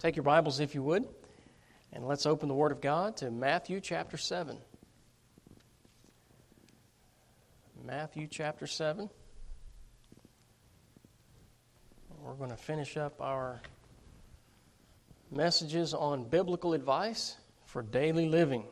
[0.00, 1.08] Take your Bibles, if you would,
[1.92, 4.56] and let's open the Word of God to Matthew chapter 7.
[7.84, 9.10] Matthew chapter 7.
[12.22, 13.60] We're going to finish up our
[15.32, 17.36] messages on biblical advice
[17.66, 18.66] for daily living.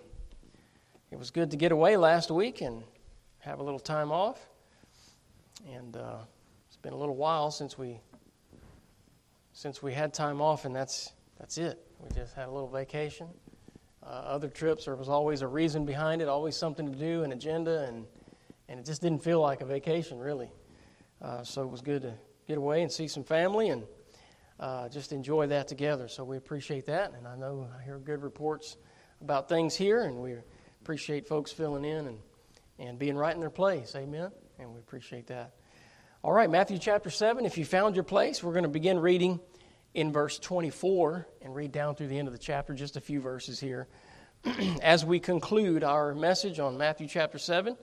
[1.10, 2.84] It was good to get away last week and
[3.40, 4.38] have a little time off.
[5.74, 6.18] And uh,
[6.68, 7.98] it's been a little while since we
[9.56, 11.78] since we had time off, and that's that's it.
[12.00, 13.28] We just had a little vacation.
[14.02, 17.32] Uh, other trips, there was always a reason behind it, always something to do, an
[17.32, 18.06] agenda, and
[18.68, 20.50] and it just didn't feel like a vacation really.
[21.22, 22.14] Uh, so it was good to
[22.46, 23.84] get away and see some family and
[24.60, 26.08] uh, just enjoy that together.
[26.08, 28.76] So we appreciate that, and I know I hear good reports
[29.20, 30.34] about things here, and we
[30.82, 32.18] appreciate folks filling in and
[32.78, 33.94] and being right in their place.
[33.96, 34.30] Amen.
[34.58, 35.54] And we appreciate that.
[36.22, 37.44] All right, Matthew chapter 7.
[37.46, 39.40] If you found your place, we're going to begin reading
[39.96, 43.18] in verse 24 and read down through the end of the chapter, just a few
[43.18, 43.88] verses here,
[44.82, 47.78] as we conclude our message on Matthew chapter 7.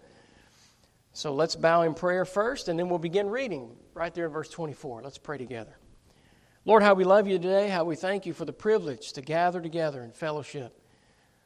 [1.12, 4.50] So let's bow in prayer first, and then we'll begin reading right there in verse
[4.50, 5.02] 24.
[5.02, 5.76] Let's pray together.
[6.66, 9.60] Lord, how we love you today, how we thank you for the privilege to gather
[9.60, 10.80] together in fellowship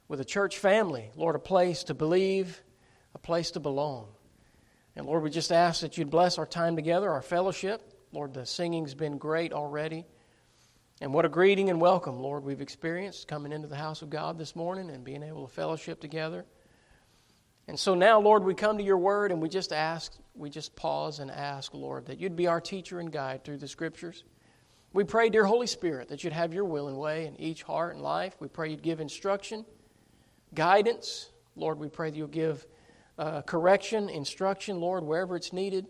[0.09, 1.11] with a church family.
[1.15, 2.61] Lord, a place to believe,
[3.15, 4.09] a place to belong.
[4.97, 7.93] And Lord, we just ask that you'd bless our time together, our fellowship.
[8.11, 10.05] Lord, the singing's been great already.
[10.99, 14.39] And what a greeting and welcome, Lord, we've experienced coming into the house of God
[14.39, 16.43] this morning and being able to fellowship together.
[17.67, 20.75] And so now, Lord, we come to your word and we just ask, we just
[20.75, 24.23] pause and ask, Lord, that you'd be our teacher and guide through the scriptures.
[24.91, 27.93] We pray, dear Holy Spirit, that you'd have your will and way in each heart
[27.93, 28.35] and life.
[28.39, 29.65] We pray you'd give instruction,
[30.55, 31.29] guidance.
[31.55, 32.65] Lord, we pray that you'll give
[33.19, 35.85] uh, correction, instruction, Lord, wherever it's needed,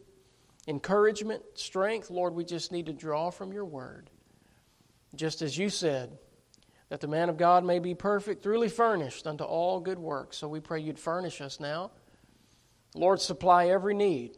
[0.68, 4.10] encouragement, strength, Lord, we just need to draw from your word.
[5.16, 6.18] Just as you said,
[6.90, 10.38] that the man of God may be perfect, truly furnished unto all good works.
[10.38, 11.92] So we pray you'd furnish us now.
[12.96, 14.38] Lord, supply every need.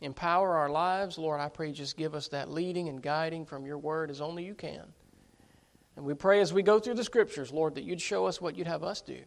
[0.00, 1.18] Empower our lives.
[1.18, 4.44] Lord, I pray just give us that leading and guiding from your word as only
[4.44, 4.84] you can.
[5.96, 8.56] And we pray as we go through the scriptures, Lord, that you'd show us what
[8.56, 9.18] you'd have us do.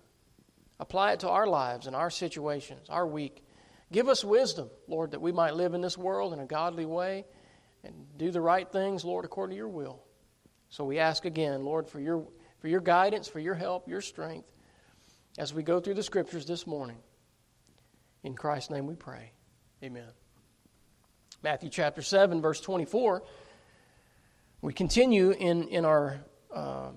[0.79, 3.43] Apply it to our lives and our situations, our week.
[3.91, 7.25] Give us wisdom, Lord, that we might live in this world in a godly way
[7.83, 10.01] and do the right things, Lord, according to your will.
[10.71, 12.25] So we ask again, Lord, for your,
[12.59, 14.49] for your guidance, for your help, your strength
[15.37, 16.97] as we go through the scriptures this morning.
[18.23, 19.33] In Christ's name we pray.
[19.83, 20.07] Amen.
[21.43, 23.23] Matthew chapter 7, verse 24.
[24.61, 26.21] We continue in, in our
[26.53, 26.91] uh,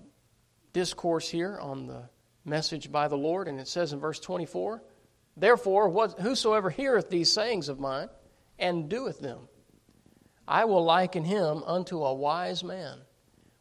[0.73, 2.09] discourse here on the
[2.45, 4.83] message by the Lord, and it says in verse 24,
[5.37, 8.09] Therefore, what, whosoever heareth these sayings of mine
[8.56, 9.49] and doeth them,
[10.47, 12.99] I will liken him unto a wise man,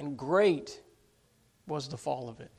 [0.00, 0.80] And great
[1.66, 2.50] was the fall of it.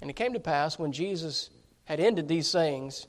[0.00, 1.50] And it came to pass when Jesus
[1.82, 3.08] had ended these sayings,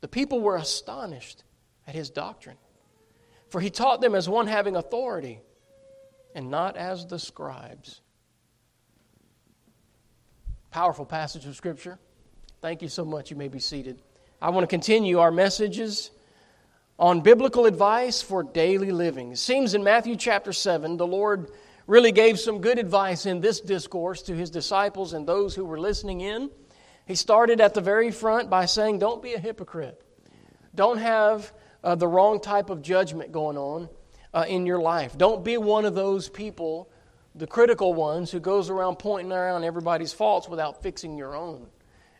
[0.00, 1.44] the people were astonished
[1.86, 2.56] at his doctrine.
[3.50, 5.42] For he taught them as one having authority,
[6.34, 8.00] and not as the scribes.
[10.72, 12.00] Powerful passage of Scripture.
[12.60, 13.30] Thank you so much.
[13.30, 14.02] You may be seated.
[14.40, 16.10] I want to continue our messages
[16.98, 19.30] on biblical advice for daily living.
[19.30, 21.52] It seems in Matthew chapter 7, the Lord
[21.86, 25.80] really gave some good advice in this discourse to his disciples and those who were
[25.80, 26.50] listening in.
[27.06, 30.00] He started at the very front by saying, Don't be a hypocrite.
[30.74, 33.88] Don't have uh, the wrong type of judgment going on
[34.32, 35.18] uh, in your life.
[35.18, 36.88] Don't be one of those people
[37.34, 41.66] the critical ones who goes around pointing around everybody's faults without fixing your own.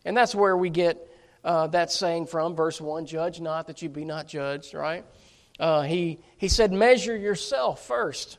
[0.04, 1.08] And that's where we get
[1.44, 5.04] uh, that saying from, verse 1 Judge not that you be not judged, right?
[5.60, 8.38] Uh, he, he said, Measure yourself first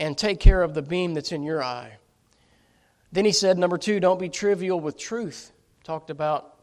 [0.00, 1.98] and take care of the beam that's in your eye.
[3.12, 5.52] Then he said, Number two, don't be trivial with truth.
[5.84, 6.56] Talked about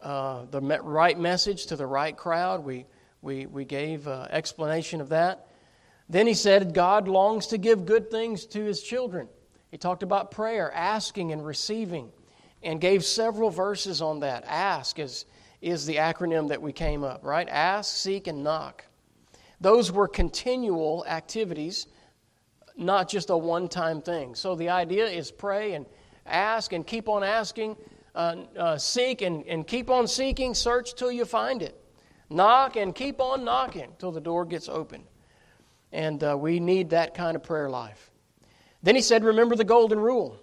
[0.00, 2.64] uh, the right message to the right crowd.
[2.64, 2.86] We,
[3.20, 5.48] we, we gave uh, explanation of that.
[6.08, 9.28] Then he said, God longs to give good things to his children.
[9.70, 12.12] He talked about prayer, asking and receiving,
[12.62, 14.44] and gave several verses on that.
[14.46, 15.24] Ask is,
[15.60, 17.48] is the acronym that we came up, right?
[17.48, 18.84] Ask, seek, and knock.
[19.60, 21.86] Those were continual activities
[22.76, 24.34] not just a one time thing.
[24.34, 25.86] So the idea is pray and
[26.26, 27.76] ask and keep on asking,
[28.14, 31.78] uh, uh, seek and, and keep on seeking, search till you find it.
[32.30, 35.04] Knock and keep on knocking till the door gets open.
[35.92, 38.10] And uh, we need that kind of prayer life.
[38.82, 40.38] Then he said, Remember the golden rule.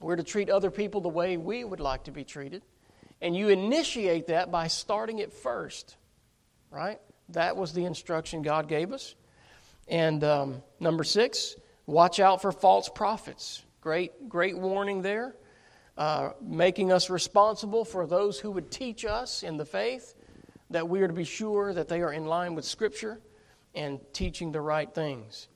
[0.00, 2.62] We're to treat other people the way we would like to be treated.
[3.20, 5.96] And you initiate that by starting it first,
[6.70, 7.00] right?
[7.30, 9.14] That was the instruction God gave us.
[9.88, 11.56] And um, number six,
[11.86, 13.64] watch out for false prophets.
[13.80, 15.34] Great, great warning there.
[15.96, 20.14] Uh, making us responsible for those who would teach us in the faith,
[20.70, 23.20] that we are to be sure that they are in line with Scripture
[23.74, 25.48] and teaching the right things.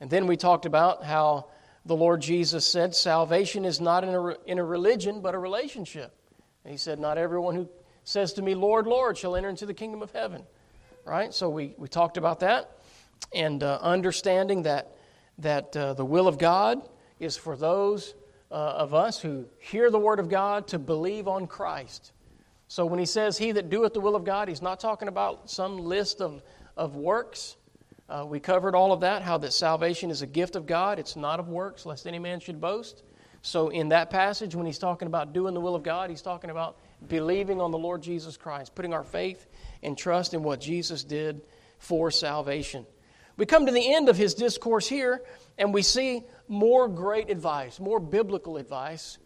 [0.00, 1.48] And then we talked about how
[1.84, 6.14] the Lord Jesus said salvation is not in a, in a religion, but a relationship.
[6.62, 7.68] And he said, Not everyone who
[8.04, 10.44] says to me, Lord, Lord, shall enter into the kingdom of heaven.
[11.04, 11.34] Right?
[11.34, 12.77] So we, we talked about that
[13.32, 14.96] and uh, understanding that,
[15.38, 16.88] that uh, the will of God
[17.20, 18.14] is for those
[18.50, 22.12] uh, of us who hear the word of God to believe on Christ.
[22.68, 25.50] So when he says, He that doeth the will of God, he's not talking about
[25.50, 26.42] some list of,
[26.76, 27.56] of works.
[28.08, 30.98] Uh, we covered all of that, how that salvation is a gift of God.
[30.98, 33.02] It's not of works, lest any man should boast.
[33.42, 36.50] So, in that passage, when he's talking about doing the will of God, he's talking
[36.50, 36.78] about
[37.08, 39.46] believing on the Lord Jesus Christ, putting our faith
[39.82, 41.42] and trust in what Jesus did
[41.78, 42.84] for salvation.
[43.38, 45.22] We come to the end of his discourse here,
[45.56, 49.16] and we see more great advice, more biblical advice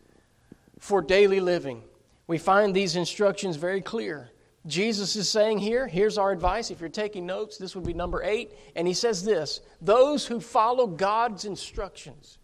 [0.78, 1.82] for daily living.
[2.26, 4.30] We find these instructions very clear.
[4.66, 6.70] Jesus is saying here, here's our advice.
[6.70, 8.52] If you're taking notes, this would be number eight.
[8.76, 12.38] And he says this Those who follow God's instructions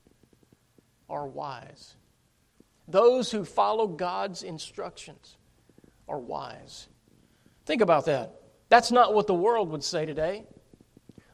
[1.08, 1.96] are wise.
[2.88, 5.36] Those who follow God's instructions
[6.08, 6.88] are wise.
[7.66, 8.40] Think about that.
[8.70, 10.46] That's not what the world would say today.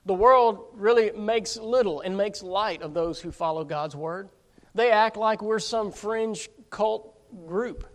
[0.07, 4.29] The world really makes little and makes light of those who follow God's word.
[4.75, 7.15] They act like we're some fringe cult
[7.47, 7.87] group.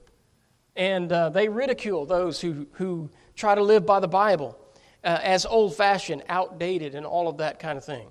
[0.76, 4.58] And uh, they ridicule those who, who try to live by the Bible
[5.04, 8.08] uh, as old fashioned, outdated, and all of that kind of thing.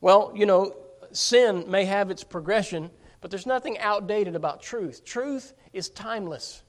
[0.00, 0.74] Well, you know,
[1.12, 2.90] sin may have its progression,
[3.20, 5.04] but there's nothing outdated about truth.
[5.04, 6.62] Truth is timeless.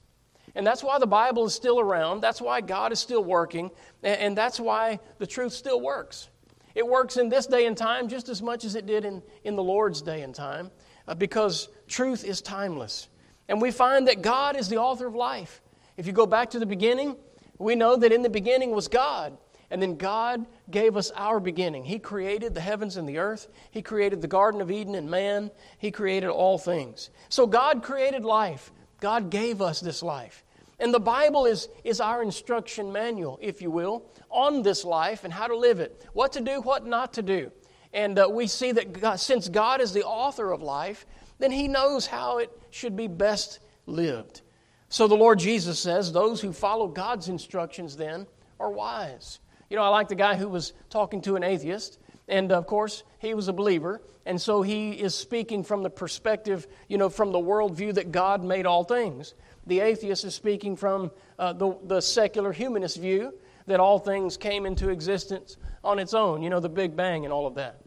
[0.54, 2.20] And that's why the Bible is still around.
[2.20, 3.70] That's why God is still working.
[4.02, 6.28] And that's why the truth still works.
[6.74, 9.56] It works in this day and time just as much as it did in, in
[9.56, 10.70] the Lord's day and time
[11.06, 13.08] uh, because truth is timeless.
[13.48, 15.60] And we find that God is the author of life.
[15.96, 17.16] If you go back to the beginning,
[17.58, 19.36] we know that in the beginning was God.
[19.70, 21.84] And then God gave us our beginning.
[21.84, 23.48] He created the heavens and the earth.
[23.70, 25.50] He created the Garden of Eden and man.
[25.78, 27.08] He created all things.
[27.30, 28.70] So God created life.
[29.00, 30.44] God gave us this life.
[30.78, 35.32] And the Bible is, is our instruction manual, if you will, on this life and
[35.32, 37.52] how to live it, what to do, what not to do.
[37.92, 41.06] And uh, we see that God, since God is the author of life,
[41.38, 44.42] then He knows how it should be best lived.
[44.88, 48.26] So the Lord Jesus says, Those who follow God's instructions then
[48.58, 49.40] are wise.
[49.70, 51.98] You know, I like the guy who was talking to an atheist,
[52.28, 56.66] and of course, he was a believer, and so he is speaking from the perspective,
[56.88, 59.34] you know, from the worldview that God made all things.
[59.66, 63.34] The atheist is speaking from uh, the, the secular humanist view
[63.66, 67.32] that all things came into existence on its own, you know, the Big Bang and
[67.32, 67.80] all of that.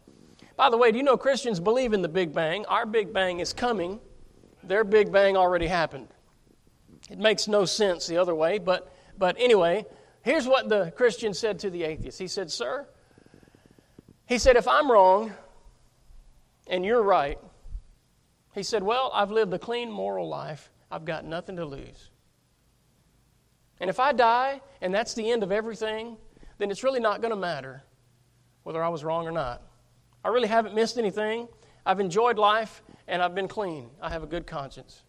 [0.56, 2.64] By the way, do you know Christians believe in the Big Bang?
[2.66, 4.00] Our Big Bang is coming,
[4.62, 6.08] their Big Bang already happened.
[7.10, 9.84] It makes no sense the other way, but, but anyway,
[10.22, 12.18] here's what the Christian said to the atheist.
[12.18, 12.86] He said, Sir,
[14.26, 15.32] he said, if I'm wrong
[16.66, 17.38] and you're right,
[18.54, 20.72] he said, Well, I've lived a clean moral life.
[20.90, 22.10] I've got nothing to lose.
[23.80, 26.16] And if I die and that's the end of everything,
[26.58, 27.82] then it's really not going to matter
[28.62, 29.62] whether I was wrong or not.
[30.24, 31.48] I really haven't missed anything.
[31.84, 33.90] I've enjoyed life and I've been clean.
[34.00, 35.02] I have a good conscience.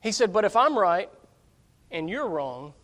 [0.00, 1.08] He said, But if I'm right
[1.90, 2.74] and you're wrong,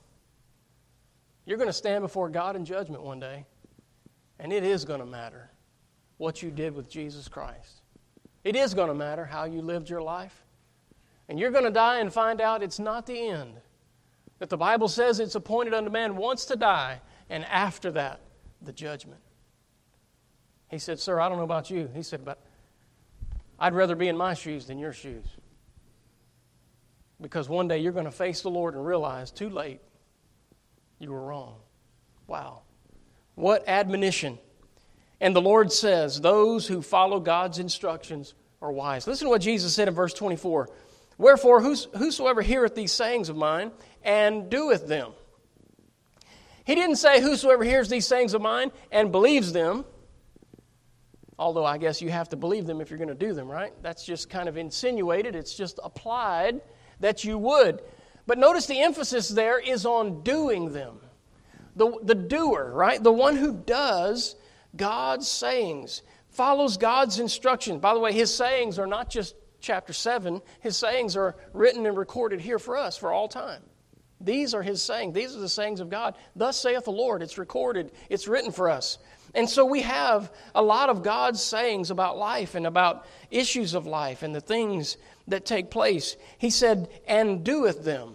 [1.44, 3.46] you're going to stand before God in judgment one day,
[4.38, 5.50] and it is going to matter
[6.18, 7.80] what you did with Jesus Christ.
[8.44, 10.44] It is going to matter how you lived your life.
[11.28, 13.54] And you're going to die and find out it's not the end.
[14.38, 18.20] That the Bible says it's appointed unto man once to die, and after that,
[18.62, 19.20] the judgment.
[20.68, 21.90] He said, Sir, I don't know about you.
[21.94, 22.40] He said, But
[23.58, 25.26] I'd rather be in my shoes than your shoes.
[27.20, 29.80] Because one day you're going to face the Lord and realize too late
[31.00, 31.56] you were wrong.
[32.26, 32.60] Wow.
[33.34, 34.38] What admonition.
[35.20, 39.06] And the Lord says, Those who follow God's instructions are wise.
[39.06, 40.68] Listen to what Jesus said in verse 24.
[41.18, 43.72] Wherefore, whosoever heareth these sayings of mine
[44.02, 45.12] and doeth them.
[46.64, 49.84] He didn't say, Whosoever hears these sayings of mine and believes them.
[51.38, 53.72] Although I guess you have to believe them if you're going to do them, right?
[53.82, 56.60] That's just kind of insinuated, it's just applied
[57.00, 57.80] that you would.
[58.26, 60.98] But notice the emphasis there is on doing them.
[61.76, 63.02] The, the doer, right?
[63.02, 64.36] The one who does
[64.76, 67.80] God's sayings, follows God's instructions.
[67.80, 71.96] By the way, his sayings are not just chapter 7, his sayings are written and
[71.96, 73.62] recorded here for us for all time.
[74.20, 75.14] These are his sayings.
[75.14, 76.16] These are the sayings of God.
[76.34, 77.22] Thus saith the Lord.
[77.22, 78.98] It's recorded, it's written for us.
[79.34, 83.86] And so we have a lot of God's sayings about life and about issues of
[83.86, 84.96] life and the things
[85.28, 86.16] that take place.
[86.38, 88.14] He said, and doeth them.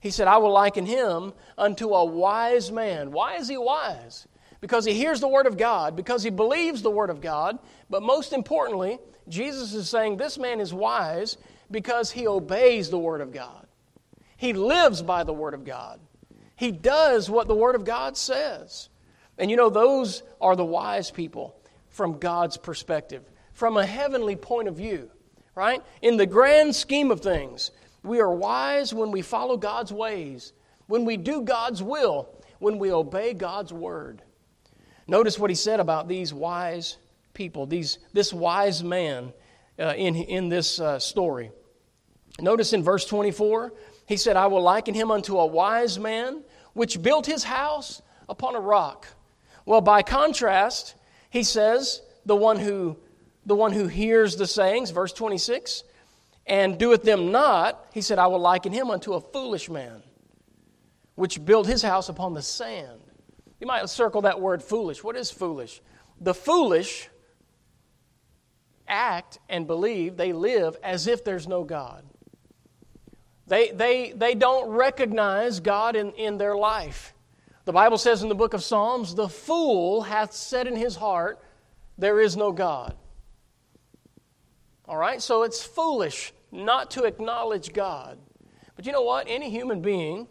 [0.00, 3.10] He said, I will liken him unto a wise man.
[3.10, 4.28] Why is he wise?
[4.64, 7.58] Because he hears the word of God, because he believes the word of God,
[7.90, 11.36] but most importantly, Jesus is saying this man is wise
[11.70, 13.66] because he obeys the word of God.
[14.36, 16.00] He lives by the Word of God.
[16.56, 18.88] He does what the Word of God says.
[19.38, 21.56] And you know, those are the wise people
[21.88, 25.10] from God's perspective, from a heavenly point of view,
[25.54, 25.82] right?
[26.02, 27.70] In the grand scheme of things,
[28.02, 30.52] we are wise when we follow God's ways,
[30.88, 32.28] when we do God's will,
[32.58, 34.20] when we obey God's Word.
[35.06, 36.96] Notice what he said about these wise
[37.34, 39.32] people, these, this wise man
[39.78, 41.50] uh, in, in this uh, story.
[42.40, 43.72] Notice in verse 24,
[44.06, 46.42] he said, I will liken him unto a wise man
[46.72, 49.06] which built his house upon a rock.
[49.66, 50.94] Well, by contrast,
[51.30, 52.96] he says, the one who
[53.46, 55.84] the one who hears the sayings, verse 26,
[56.46, 60.02] and doeth them not, he said, I will liken him unto a foolish man,
[61.14, 63.00] which built his house upon the sand.
[63.64, 65.02] You might circle that word foolish.
[65.02, 65.80] What is foolish?
[66.20, 67.08] The foolish
[68.86, 72.04] act and believe they live as if there's no God.
[73.46, 77.14] They, they, they don't recognize God in, in their life.
[77.64, 81.42] The Bible says in the book of Psalms, the fool hath said in his heart,
[81.96, 82.94] There is no God.
[84.86, 88.18] All right, so it's foolish not to acknowledge God.
[88.76, 89.24] But you know what?
[89.26, 90.28] Any human being,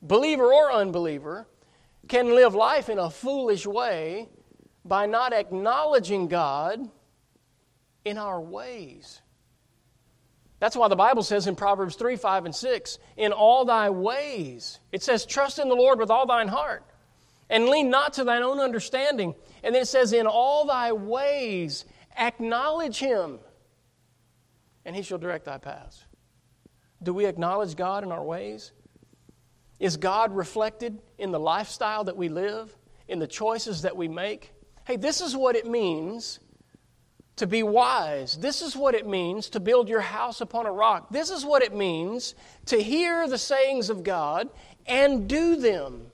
[0.00, 1.48] believer or unbeliever,
[2.08, 4.28] can live life in a foolish way
[4.84, 6.88] by not acknowledging God
[8.04, 9.20] in our ways.
[10.60, 14.80] That's why the Bible says in Proverbs 3, 5, and 6, in all thy ways,
[14.90, 16.84] it says, trust in the Lord with all thine heart,
[17.48, 19.34] and lean not to thine own understanding.
[19.62, 21.84] And then it says, in all thy ways,
[22.16, 23.38] acknowledge him,
[24.84, 26.04] and he shall direct thy paths.
[27.02, 28.72] Do we acknowledge God in our ways?
[29.78, 34.52] Is God reflected in the lifestyle that we live, in the choices that we make?
[34.84, 36.40] Hey, this is what it means
[37.36, 38.36] to be wise.
[38.36, 41.08] This is what it means to build your house upon a rock.
[41.10, 42.34] This is what it means
[42.66, 44.48] to hear the sayings of God
[44.86, 46.10] and do them.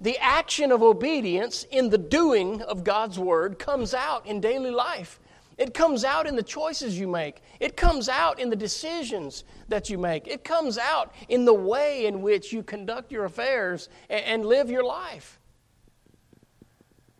[0.00, 5.20] The action of obedience in the doing of God's word comes out in daily life.
[5.56, 7.40] It comes out in the choices you make.
[7.60, 10.26] It comes out in the decisions that you make.
[10.26, 14.84] It comes out in the way in which you conduct your affairs and, live your
[14.84, 15.38] life.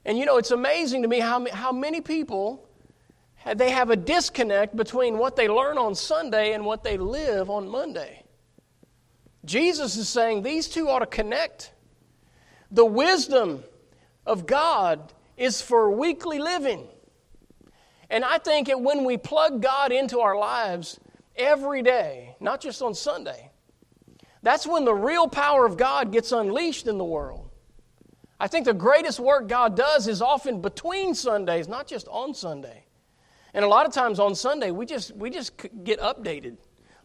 [0.04, 2.68] And you know, it's amazing to me how, how many people
[3.52, 7.68] they have a disconnect between what they learn on Sunday and what they live on
[7.68, 8.22] Monday.
[9.44, 11.72] Jesus is saying these two ought to connect.
[12.70, 13.62] The wisdom
[14.24, 16.88] of God is for weekly living.
[18.14, 21.00] And I think that when we plug God into our lives
[21.34, 23.50] every day, not just on Sunday,
[24.40, 27.50] that's when the real power of God gets unleashed in the world.
[28.38, 32.84] I think the greatest work God does is often between Sundays, not just on Sunday.
[33.52, 36.58] And a lot of times on Sunday, we just, we just get updated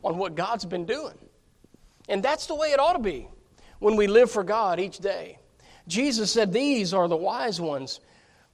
[0.03, 1.17] on what God's been doing.
[2.07, 3.27] And that's the way it ought to be
[3.79, 5.39] when we live for God each day.
[5.87, 7.99] Jesus said, These are the wise ones.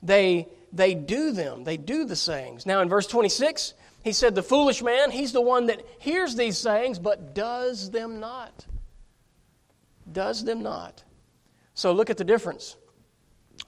[0.01, 2.65] They, they do them, they do the sayings.
[2.65, 6.57] Now, in verse 26, he said, The foolish man, he's the one that hears these
[6.57, 8.65] sayings, but does them not.
[10.11, 11.03] Does them not.
[11.73, 12.75] So look at the difference.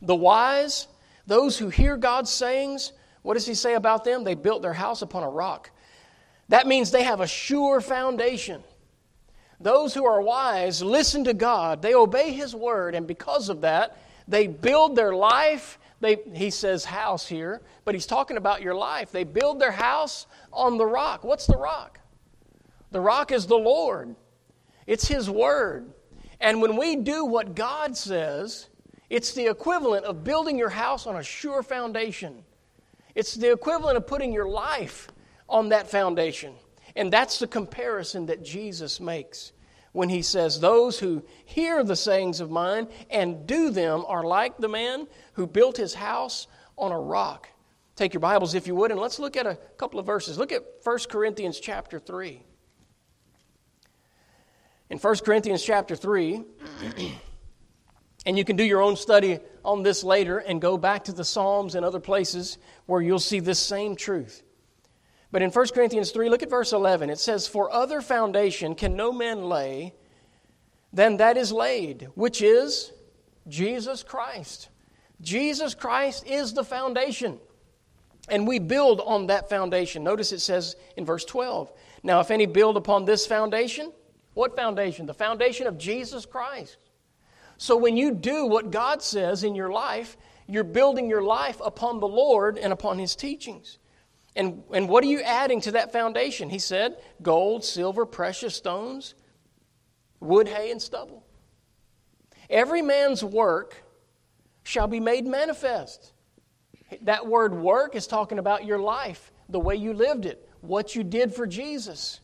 [0.02, 0.88] The wise,
[1.26, 4.24] those who hear God's sayings, what does he say about them?
[4.24, 5.72] They built their house upon a rock.
[6.50, 8.64] That means they have a sure foundation.
[9.60, 13.98] Those who are wise listen to God, they obey His word, and because of that,
[14.28, 15.80] they build their life.
[16.00, 19.12] They, he says house here, but he's talking about your life.
[19.12, 21.24] They build their house on the rock.
[21.24, 22.00] What's the rock?
[22.92, 24.16] The rock is the Lord,
[24.86, 25.92] it's His word.
[26.40, 28.70] And when we do what God says,
[29.10, 32.44] it's the equivalent of building your house on a sure foundation.
[33.16, 35.08] It's the equivalent of putting your life
[35.50, 36.54] on that foundation.
[36.96, 39.54] And that's the comparison that Jesus makes
[39.92, 44.58] when he says, Those who hear the sayings of mine and do them are like
[44.58, 47.50] the man who built his house on a rock.
[47.96, 50.38] take your Bibles if you would, and let's look at a couple of verses.
[50.38, 52.44] Look at 1 Corinthians chapter 3.
[54.90, 56.44] In 1 Corinthians chapter 3,
[58.26, 61.26] and you can do your own study on this later and go back to the
[61.26, 64.44] Psalms and other places where you'll see this same truth.
[65.32, 67.10] But in 1 Corinthians 3, look at verse 11.
[67.10, 69.94] It says, For other foundation can no man lay
[70.94, 72.94] than that is laid, which is
[73.48, 74.70] Jesus Christ.
[75.22, 77.40] Jesus Christ is the foundation.
[78.30, 80.04] And we build on that foundation.
[80.04, 81.72] Notice it says in verse 12
[82.04, 83.92] Now, if any build upon this foundation,
[84.34, 85.06] what foundation?
[85.06, 86.78] The foundation of Jesus Christ.
[87.58, 90.16] So when you do what God says in your life,
[90.48, 93.80] you're building your life upon the Lord and upon His teachings.
[94.38, 96.50] And, and what are you adding to that foundation?
[96.50, 99.16] He said gold, silver, precious stones,
[100.20, 101.26] wood, hay, and stubble.
[102.48, 103.84] Every man's work
[104.64, 106.14] shall be made manifest.
[107.02, 111.04] That word work is talking about your life, the way you lived it, what you
[111.04, 112.22] did for Jesus.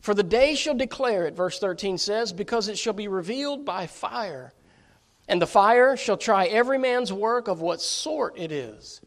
[0.00, 3.86] For the day shall declare it, verse 13 says, because it shall be revealed by
[3.86, 4.52] fire.
[5.28, 9.00] And the fire shall try every man's work of what sort it is.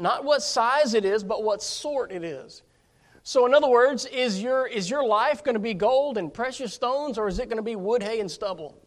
[0.00, 2.62] Not what size it is, but what sort it is.
[3.22, 6.72] So, in other words, is your, is your life going to be gold and precious
[6.72, 8.80] stones, or is it going to be wood, hay, and stubble?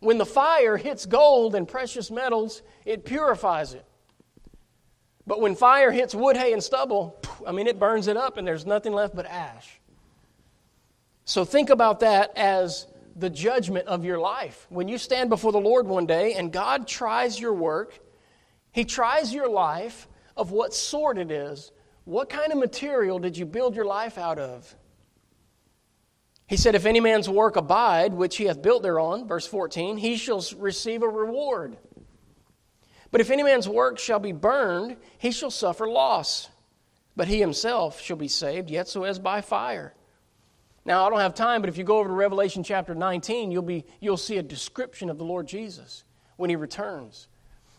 [0.00, 3.84] When the fire hits gold and precious metals, it purifies it.
[5.26, 8.46] But when fire hits wood, hay, and stubble, I mean, it burns it up and
[8.46, 9.80] there's nothing left but ash.
[11.24, 12.86] So think about that as
[13.16, 14.66] the judgment of your life.
[14.68, 17.98] When you stand before the Lord one day and God tries your work,
[18.78, 20.06] He tries your life
[20.36, 21.72] of what sort it is.
[22.04, 24.72] What kind of material did you build your life out of?
[26.46, 30.16] He said, If any man's work abide, which he hath built thereon, verse 14, he
[30.16, 31.76] shall receive a reward.
[33.10, 36.48] But if any man's work shall be burned, he shall suffer loss.
[37.16, 39.92] But he himself shall be saved, yet so as by fire.
[40.84, 43.62] Now, I don't have time, but if you go over to Revelation chapter 19, you'll,
[43.62, 46.04] be, you'll see a description of the Lord Jesus
[46.36, 47.26] when he returns.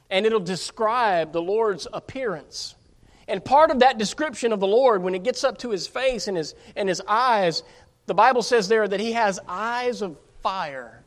[0.10, 2.76] And it'll describe the Lord's appearance.
[3.28, 6.28] And part of that description of the Lord, when it gets up to his face
[6.28, 7.62] and his, and his eyes,
[8.08, 11.04] the Bible says there that he has eyes of fire.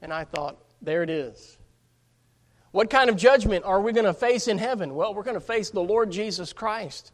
[0.00, 1.58] And I thought, there it is.
[2.70, 4.94] What kind of judgment are we going to face in heaven?
[4.94, 7.10] Well, we're going to face the Lord Jesus Christ.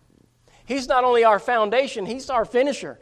[0.67, 2.99] He's not only our foundation, He's our finisher.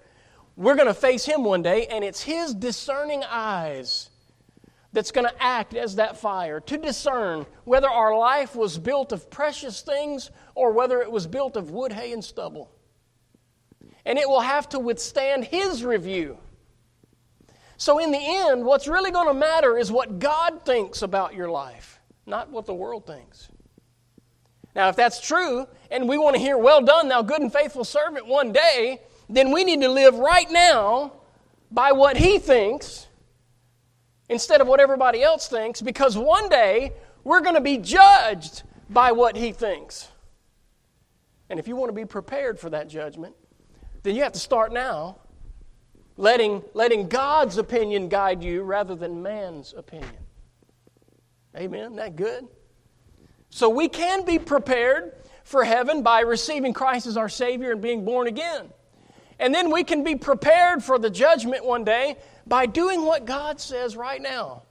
[0.57, 4.11] We're going to face Him one day, and it's His discerning eyes
[4.93, 9.31] that's going to act as that fire to discern whether our life was built of
[9.31, 12.71] precious things or whether it was built of wood, hay, and stubble
[14.05, 16.39] and it will have to withstand His review.
[17.77, 21.51] So, in the end, what's really going to matter is what God thinks about your
[21.51, 23.49] life, not what the world thinks.
[24.75, 27.85] Now, if that's true, and we want to hear, well done, thou good and faithful
[27.85, 31.13] servant, one day, then we need to live right now
[31.71, 33.09] by what He thinks
[34.29, 36.93] instead of what everybody else thinks, because one day
[37.25, 40.09] we're going to be judged by what He thinks.
[41.51, 43.35] And if you want to be prepared for that judgment,
[44.03, 45.19] then you have to start now
[46.17, 50.11] letting, letting God's opinion guide you rather than man's opinion.
[51.57, 51.97] Amen?
[51.97, 52.49] That good?
[53.51, 55.13] So we can be prepared
[55.45, 58.71] for heaven by receiving Christ as our Savior and being born again.
[59.39, 63.61] And then we can be prepared for the judgment one day by doing what God
[63.61, 64.63] says right now,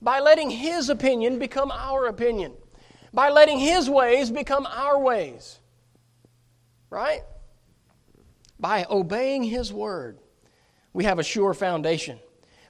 [0.00, 2.52] by letting His opinion become our opinion,
[3.12, 5.58] by letting His ways become our ways.
[6.90, 7.22] Right?
[8.58, 10.18] by obeying His word,
[10.92, 12.18] we have a sure foundation.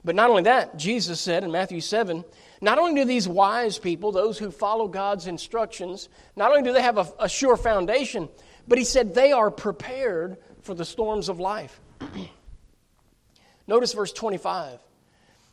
[0.03, 2.23] But not only that, Jesus said in Matthew 7
[2.61, 6.81] not only do these wise people, those who follow God's instructions, not only do they
[6.81, 8.29] have a, a sure foundation,
[8.67, 11.79] but He said they are prepared for the storms of life.
[13.69, 14.79] Notice verse 25.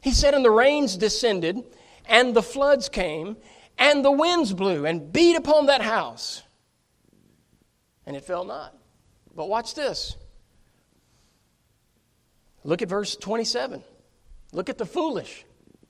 [0.01, 1.63] He said, And the rains descended,
[2.07, 3.37] and the floods came,
[3.77, 6.43] and the winds blew and beat upon that house,
[8.07, 8.75] and it fell not.
[9.35, 10.17] But watch this.
[12.65, 13.85] Look at verse 27.
[14.53, 15.45] Look at the foolish.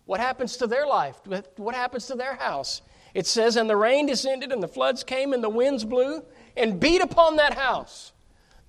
[0.04, 1.20] What happens to their life?
[1.54, 2.82] What happens to their house?
[3.14, 6.24] It says, And the rain descended, and the floods came, and the winds blew,
[6.56, 8.12] and beat upon that house.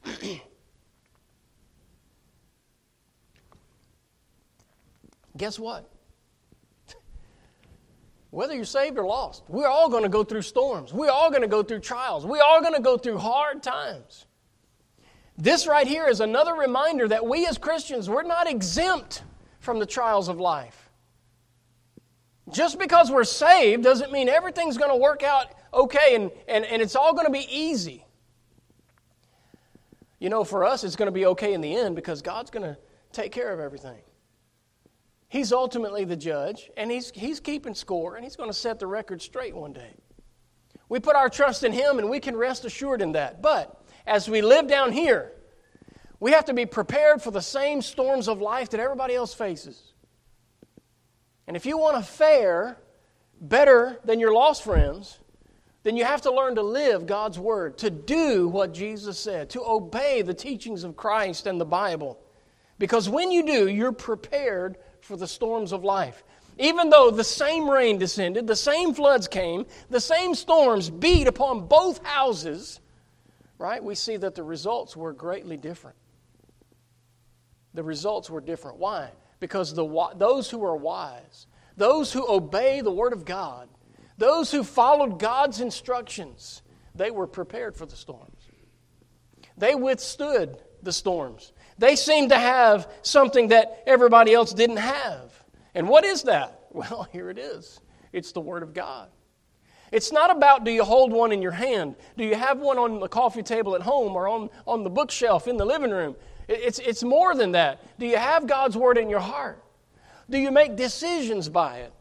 [5.37, 5.89] Guess what?
[8.29, 10.93] Whether you're saved or lost, we're all going to go through storms.
[10.93, 12.25] We're all going to go through trials.
[12.25, 14.25] We're all going to go through hard times.
[15.37, 19.23] This right here is another reminder that we as Christians, we're not exempt
[19.59, 20.89] from the trials of life.
[22.51, 26.81] Just because we're saved doesn't mean everything's going to work out okay and, and, and
[26.81, 28.05] it's all going to be easy.
[30.19, 32.63] You know, for us, it's going to be okay in the end because God's going
[32.63, 32.77] to
[33.11, 33.99] take care of everything.
[35.29, 38.87] He's ultimately the judge, and he's, he's keeping score, and he's going to set the
[38.87, 39.93] record straight one day.
[40.89, 43.41] We put our trust in him, and we can rest assured in that.
[43.41, 45.33] But as we live down here,
[46.19, 49.93] we have to be prepared for the same storms of life that everybody else faces.
[51.45, 52.77] And if you want to fare
[53.39, 55.19] better than your lost friends,
[55.83, 59.63] then you have to learn to live God's Word, to do what Jesus said, to
[59.63, 62.19] obey the teachings of Christ and the Bible.
[62.79, 66.21] Because when you do, you're prepared for the storms of life.
[66.59, 71.67] Even though the same rain descended, the same floods came, the same storms beat upon
[71.67, 72.81] both houses,
[73.57, 73.81] right?
[73.81, 75.95] We see that the results were greatly different.
[77.73, 78.79] The results were different.
[78.79, 79.11] Why?
[79.39, 83.69] Because the, those who are wise, those who obey the Word of God,
[84.17, 86.63] those who followed God's instructions,
[86.95, 88.49] they were prepared for the storms.
[89.57, 91.53] They withstood the storms.
[91.77, 95.43] They seem to have something that everybody else didn't have.
[95.75, 96.53] And what is that?
[96.69, 97.79] Well, here it is
[98.13, 99.09] it's the Word of God.
[99.91, 101.95] It's not about do you hold one in your hand?
[102.17, 105.47] Do you have one on the coffee table at home or on, on the bookshelf
[105.47, 106.15] in the living room?
[106.47, 107.81] It's, it's more than that.
[107.99, 109.63] Do you have God's Word in your heart?
[110.29, 111.93] Do you make decisions by it?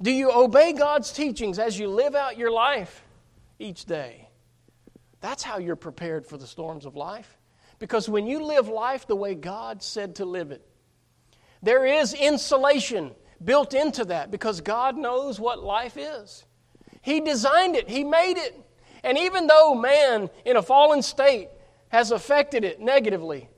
[0.00, 3.02] Do you obey God's teachings as you live out your life
[3.58, 4.28] each day?
[5.20, 7.37] That's how you're prepared for the storms of life.
[7.78, 10.66] Because when you live life the way God said to live it,
[11.62, 13.12] there is insulation
[13.42, 16.44] built into that because God knows what life is.
[17.02, 18.58] He designed it, He made it.
[19.04, 21.48] And even though man in a fallen state
[21.88, 23.48] has affected it negatively,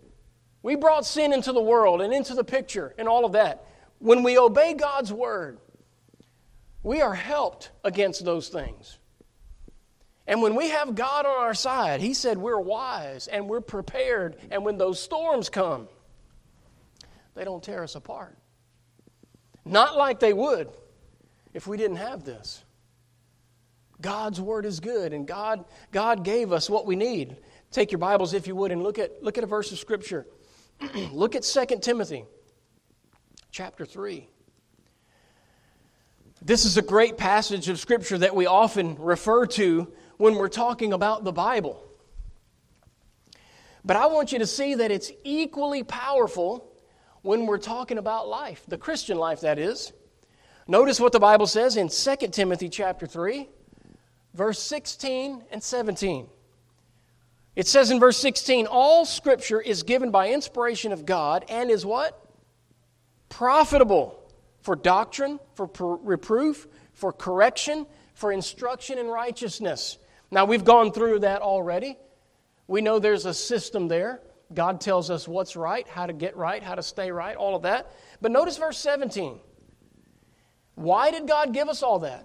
[0.63, 3.65] we brought sin into the world and into the picture and all of that.
[3.99, 5.59] When we obey God's word,
[6.83, 8.99] we are helped against those things.
[10.31, 14.37] And when we have God on our side, He said we're wise and we're prepared.
[14.53, 15.89] And when those storms come,
[17.35, 18.39] they don't tear us apart.
[19.65, 20.69] Not like they would
[21.53, 22.63] if we didn't have this.
[24.01, 27.37] God's word is good, and God, God gave us what we need.
[27.73, 30.29] Take your Bibles, if you would, and look at, look at a verse of Scripture.
[31.13, 32.25] look at 2 Timothy
[33.51, 34.29] chapter 3.
[36.41, 40.93] This is a great passage of Scripture that we often refer to when we're talking
[40.93, 41.83] about the Bible.
[43.87, 46.71] But I want you to see that it's equally powerful
[47.23, 49.95] when we're talking about life, the Christian life, that is.
[50.69, 53.49] Notice what the Bible says in 2 Timothy chapter 3,
[54.35, 56.29] verse 16 and 17.
[57.57, 61.87] It says in verse 16, all scripture is given by inspiration of God and is
[61.87, 62.31] what?
[63.31, 64.23] Profitable
[64.61, 65.67] for doctrine, for
[66.03, 69.97] reproof, for correction, for instruction in righteousness.
[70.31, 71.99] Now, we've gone through that already.
[72.67, 74.21] We know there's a system there.
[74.53, 77.63] God tells us what's right, how to get right, how to stay right, all of
[77.63, 77.93] that.
[78.21, 79.39] But notice verse 17.
[80.75, 82.25] Why did God give us all that?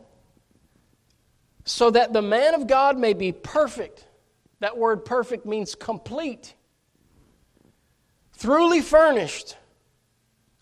[1.65, 4.07] So that the man of God may be perfect.
[4.59, 6.53] That word perfect means complete,
[8.39, 9.57] truly furnished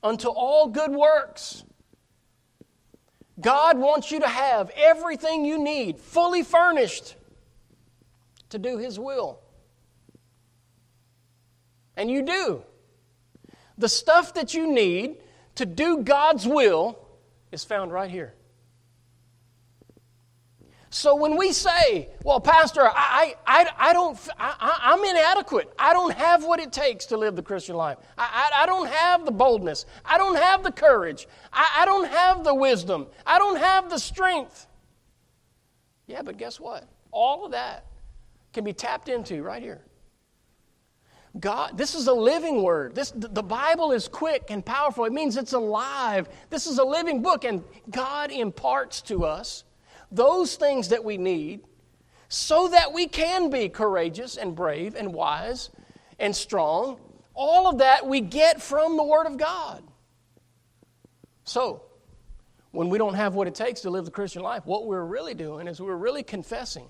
[0.01, 1.63] unto all good works.
[3.39, 7.15] God wants you to have everything you need, fully furnished
[8.53, 9.39] to do His will.
[11.97, 12.63] And you do.
[13.79, 15.17] The stuff that you need
[15.55, 16.99] to do God's will
[17.51, 18.35] is found right here.
[20.91, 25.73] So when we say, well, Pastor, I, I, I don't, I, am inadequate.
[25.79, 27.97] I don't have what it takes to live the Christian life.
[28.15, 29.87] I, I, I don't have the boldness.
[30.05, 31.27] I don't have the courage.
[31.51, 33.07] I, I don't have the wisdom.
[33.25, 34.67] I don't have the strength.
[36.05, 36.87] Yeah, but guess what?
[37.11, 37.87] All of that
[38.53, 39.81] can be tapped into right here.
[41.39, 42.93] God, this is a living word.
[42.93, 45.05] This, the Bible is quick and powerful.
[45.05, 46.29] It means it's alive.
[46.51, 49.63] This is a living book, and God imparts to us
[50.11, 51.61] those things that we need
[52.29, 55.71] so that we can be courageous and brave and wise
[56.19, 56.99] and strong.
[57.33, 59.83] All of that we get from the Word of God.
[61.45, 61.81] So,
[62.69, 65.33] when we don't have what it takes to live the Christian life, what we're really
[65.33, 66.87] doing is we're really confessing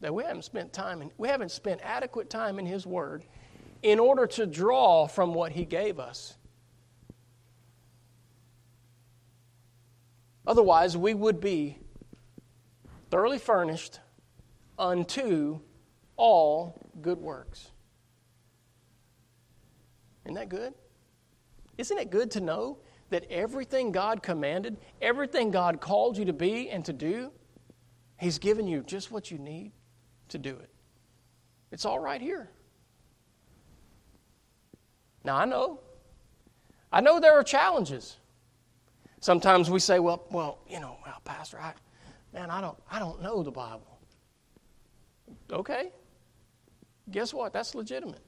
[0.00, 3.24] that we haven't spent time in, we haven't spent adequate time in His Word
[3.82, 6.36] in order to draw from what He gave us.
[10.46, 11.78] Otherwise, we would be
[13.10, 14.00] thoroughly furnished
[14.78, 15.60] unto
[16.16, 17.70] all good works.
[20.24, 20.74] Isn't that good?
[21.78, 22.78] Isn't it good to know
[23.10, 27.32] that everything God commanded, everything God called you to be and to do,
[28.18, 29.72] He's given you just what you need
[30.28, 30.70] to do it.
[31.70, 32.48] It's all right here.
[35.24, 35.80] Now, I know.
[36.92, 38.16] I know there are challenges.
[39.20, 41.72] Sometimes we say, well, well, you know, well, Pastor, I,
[42.32, 43.98] man, I don't, I don't know the Bible.
[45.50, 45.90] Okay.
[47.10, 47.52] Guess what?
[47.52, 48.22] That's legitimate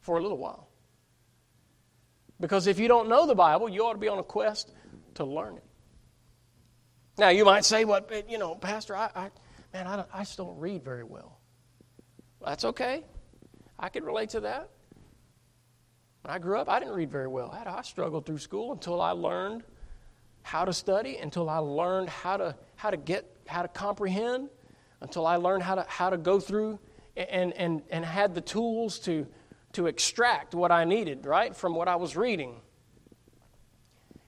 [0.00, 0.68] for a little while.
[2.40, 4.72] Because if you don't know the Bible, you ought to be on a quest
[5.14, 5.64] to learn it.
[7.18, 9.30] Now, you might say, "What, well, you know, Pastor, I, I
[9.72, 11.40] man, I, I still don't read very well."
[12.44, 13.04] That's okay.
[13.78, 14.70] I can relate to that.
[16.22, 17.50] When I grew up, I didn't read very well.
[17.50, 19.62] I, I struggled through school until I learned
[20.42, 24.48] how to study, until I learned how to how to get how to comprehend,
[25.00, 26.78] until I learned how to how to go through
[27.16, 29.26] and and and had the tools to
[29.72, 32.60] to extract what I needed, right, from what I was reading.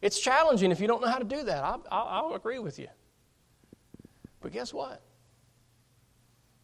[0.02, 1.62] It's challenging if you don't know how to do that.
[1.62, 2.88] I'll, I'll, I'll agree with you.
[4.40, 5.02] But guess what?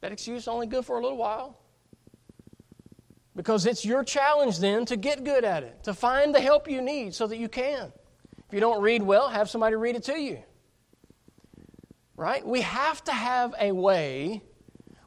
[0.06, 1.58] That excuse is only good for a little while.
[3.34, 6.80] Because it's your challenge then to get good at it, to find the help you
[6.80, 7.92] need so that you can.
[8.46, 10.38] If you don't read well, have somebody read it to you.
[12.14, 12.46] Right?
[12.46, 14.42] We have to have a way,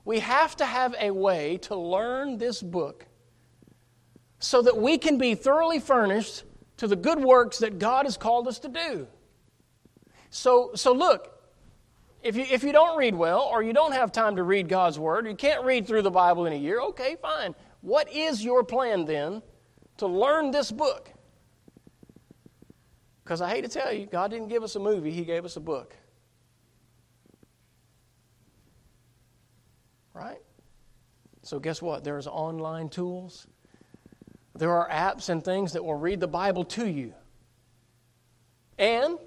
[0.04, 3.06] we have to have a way to learn this book
[4.40, 6.44] so that we can be thoroughly furnished
[6.76, 9.08] to the good works that God has called us to do.
[10.30, 11.39] So, so look,
[12.22, 15.00] if you, if you don't read well, or you don't have time to read God's
[15.00, 17.56] Word, you can't read through the Bible in a year, okay, fine.
[17.82, 19.42] What is your plan then
[19.98, 21.12] to learn this book?
[23.24, 25.56] Because I hate to tell you, God didn't give us a movie, He gave us
[25.56, 25.96] a book.
[30.14, 30.42] Right?
[31.44, 32.04] So, guess what?
[32.04, 33.48] There's online tools
[34.60, 37.14] there are apps and things that will read the Bible to you.
[38.78, 39.18] And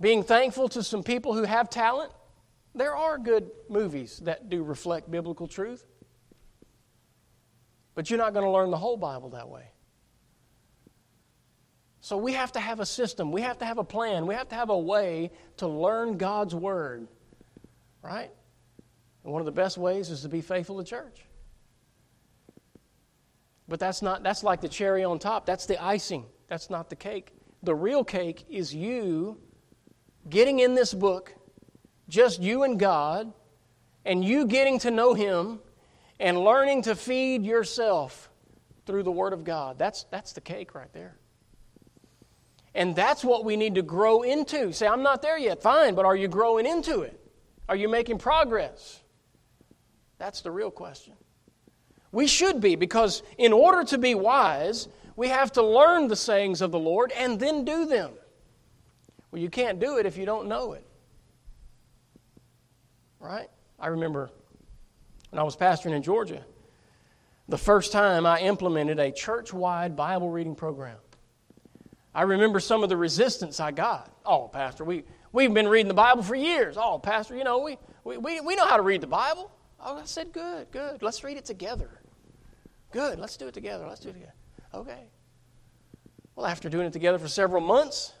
[0.00, 2.12] being thankful to some people who have talent,
[2.74, 5.84] there are good movies that do reflect biblical truth.
[7.94, 9.70] But you're not going to learn the whole Bible that way.
[12.00, 14.48] So we have to have a system, we have to have a plan, we have
[14.50, 17.08] to have a way to learn God's Word.
[18.02, 18.30] Right?
[19.24, 21.24] And one of the best ways is to be faithful to church.
[23.66, 25.46] But that's not that's like the cherry on top.
[25.46, 26.26] That's the icing.
[26.46, 27.32] That's not the cake.
[27.64, 29.38] The real cake is you
[30.28, 31.34] getting in this book,
[32.08, 33.32] just you and God,
[34.04, 35.60] and you getting to know him
[36.20, 38.30] and learning to feed yourself
[38.86, 39.78] through the word of God.
[39.78, 41.18] That's that's the cake right there.
[42.74, 44.72] And that's what we need to grow into.
[44.72, 45.62] Say, I'm not there yet.
[45.62, 47.18] Fine, but are you growing into it?
[47.68, 49.02] Are you making progress?
[50.18, 51.14] That's the real question.
[52.12, 56.60] We should be, because in order to be wise, we have to learn the sayings
[56.60, 58.12] of the Lord and then do them.
[59.36, 60.86] Well, you can't do it if you don't know it.
[63.20, 63.50] Right?
[63.78, 64.30] I remember
[65.28, 66.42] when I was pastoring in Georgia,
[67.46, 70.96] the first time I implemented a church wide Bible reading program.
[72.14, 74.10] I remember some of the resistance I got.
[74.24, 76.78] Oh, Pastor, we, we've been reading the Bible for years.
[76.78, 79.52] Oh, Pastor, you know, we, we, we, we know how to read the Bible.
[79.78, 81.02] Oh, I said, good, good.
[81.02, 82.00] Let's read it together.
[82.90, 83.86] Good, let's do it together.
[83.86, 84.34] Let's do it together.
[84.72, 85.10] Okay.
[86.36, 88.14] Well, after doing it together for several months,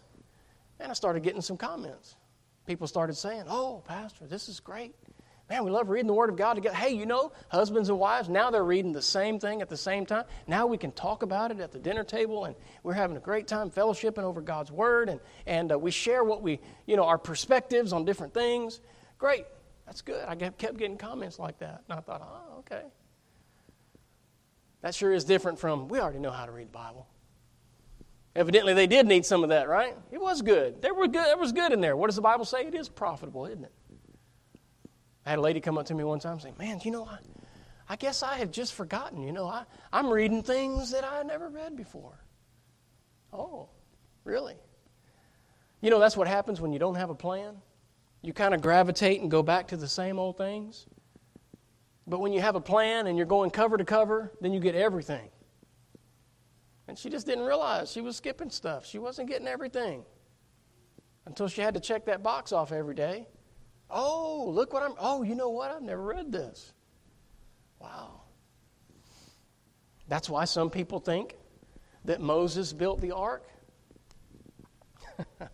[0.78, 2.16] man, I started getting some comments.
[2.66, 4.94] People started saying, Oh, Pastor, this is great.
[5.48, 6.74] Man, we love reading the Word of God together.
[6.74, 10.04] Hey, you know, husbands and wives, now they're reading the same thing at the same
[10.04, 10.24] time.
[10.48, 13.46] Now we can talk about it at the dinner table, and we're having a great
[13.46, 17.18] time fellowshipping over God's Word, and, and uh, we share what we, you know, our
[17.18, 18.80] perspectives on different things.
[19.18, 19.46] Great.
[19.86, 20.24] That's good.
[20.26, 21.82] I kept getting comments like that.
[21.88, 22.82] And I thought, oh, okay.
[24.82, 27.06] That sure is different from, we already know how to read the Bible.
[28.36, 29.96] Evidently, they did need some of that, right?
[30.10, 30.82] It was good.
[30.82, 31.24] There, were good.
[31.24, 31.96] there was good in there.
[31.96, 32.66] What does the Bible say?
[32.66, 33.72] It is profitable, isn't it?
[35.24, 37.18] I had a lady come up to me one time saying, Man, you know, I,
[37.88, 39.22] I guess I have just forgotten.
[39.22, 42.18] You know, I, I'm reading things that I never read before.
[43.32, 43.70] Oh,
[44.24, 44.56] really?
[45.80, 47.56] You know, that's what happens when you don't have a plan.
[48.20, 50.86] You kind of gravitate and go back to the same old things.
[52.06, 54.74] But when you have a plan and you're going cover to cover, then you get
[54.74, 55.30] everything.
[56.88, 58.86] And she just didn't realize she was skipping stuff.
[58.86, 60.04] She wasn't getting everything
[61.26, 63.26] until she had to check that box off every day.
[63.90, 64.94] Oh, look what I'm.
[64.98, 65.70] Oh, you know what?
[65.70, 66.72] I've never read this.
[67.80, 68.22] Wow.
[70.08, 71.36] That's why some people think
[72.04, 73.48] that Moses built the ark.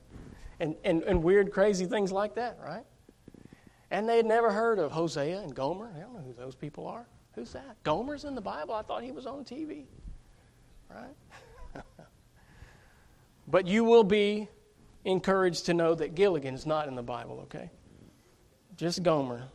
[0.60, 2.84] and, and, and weird, crazy things like that, right?
[3.90, 5.90] And they had never heard of Hosea and Gomer.
[5.94, 7.06] They don't know who those people are.
[7.34, 7.82] Who's that?
[7.82, 8.74] Gomer's in the Bible?
[8.74, 9.86] I thought he was on TV.
[10.94, 11.84] Right?
[13.48, 14.48] but you will be
[15.04, 17.70] encouraged to know that Gilligan's not in the Bible, okay?
[18.76, 19.48] Just Gomer.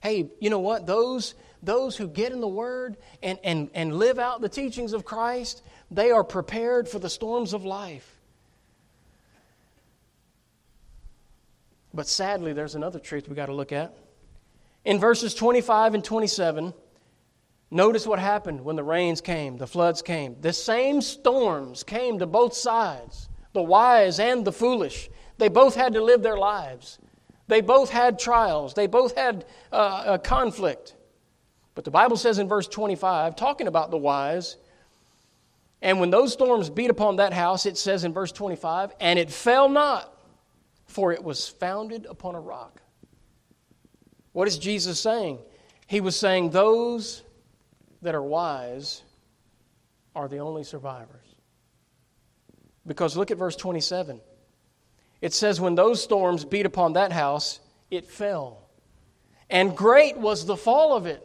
[0.00, 0.86] Hey, you know what?
[0.86, 5.04] Those, those who get in the Word and, and, and live out the teachings of
[5.04, 8.18] Christ, they are prepared for the storms of life.
[11.92, 13.96] But sadly, there's another truth we got to look at.
[14.84, 16.72] In verses 25 and 27,
[17.70, 20.36] notice what happened when the rains came, the floods came.
[20.40, 25.10] The same storms came to both sides, the wise and the foolish.
[25.38, 26.98] They both had to live their lives.
[27.46, 28.74] They both had trials.
[28.74, 30.94] They both had uh, a conflict.
[31.74, 34.56] But the Bible says in verse 25, talking about the wise,
[35.80, 39.30] and when those storms beat upon that house, it says in verse 25, and it
[39.30, 40.12] fell not,
[40.86, 42.82] for it was founded upon a rock.
[44.32, 45.38] What is Jesus saying?
[45.86, 47.22] He was saying, Those
[48.02, 49.02] that are wise
[50.14, 51.26] are the only survivors.
[52.86, 54.20] Because look at verse 27.
[55.20, 58.68] It says, When those storms beat upon that house, it fell.
[59.50, 61.24] And great was the fall of it.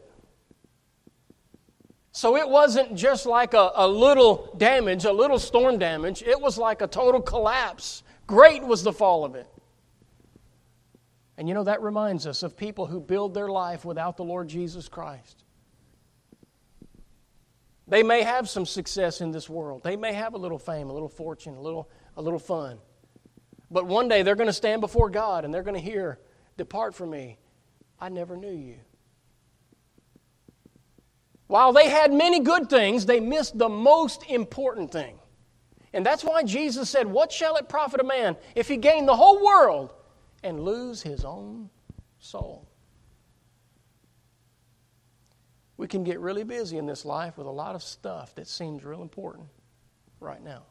[2.11, 6.21] So it wasn't just like a, a little damage, a little storm damage.
[6.21, 8.03] It was like a total collapse.
[8.27, 9.47] Great was the fall of it.
[11.37, 14.47] And you know, that reminds us of people who build their life without the Lord
[14.47, 15.43] Jesus Christ.
[17.87, 19.83] They may have some success in this world.
[19.83, 22.79] They may have a little fame, a little fortune, a little, a little fun.
[23.69, 26.19] But one day they're going to stand before God and they're going to hear,
[26.57, 27.39] Depart from me.
[27.99, 28.77] I never knew you.
[31.47, 35.19] While they had many good things, they missed the most important thing.
[35.93, 39.15] And that's why Jesus said, What shall it profit a man if he gain the
[39.15, 39.93] whole world
[40.43, 41.69] and lose his own
[42.19, 42.67] soul?
[45.77, 48.83] We can get really busy in this life with a lot of stuff that seems
[48.83, 49.47] real important
[50.19, 50.63] right now.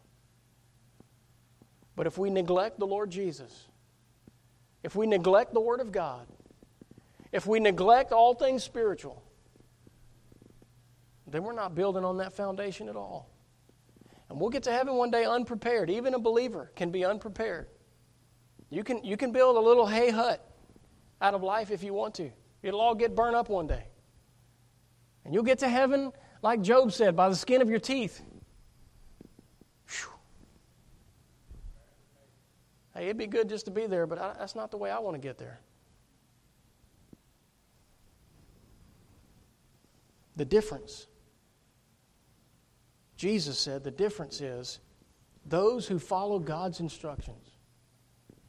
[1.97, 3.67] But if we neglect the Lord Jesus,
[4.83, 6.27] if we neglect the Word of God,
[7.33, 9.23] if we neglect all things spiritual,
[11.27, 13.31] then we're not building on that foundation at all.
[14.29, 15.91] And we'll get to heaven one day unprepared.
[15.91, 17.69] Even a believer can be unprepared.
[18.71, 20.47] You can, you can build a little hay hut
[21.21, 22.31] out of life if you want to.
[22.63, 23.85] It'll all get burned up one day.
[25.25, 28.23] And you'll get to heaven, like Job said, by the skin of your teeth.
[32.95, 34.99] Hey, it'd be good just to be there, but I, that's not the way I
[34.99, 35.61] want to get there.
[40.37, 41.07] The difference.
[43.17, 44.81] Jesus said the difference is
[45.47, 47.51] those who follow God's instructions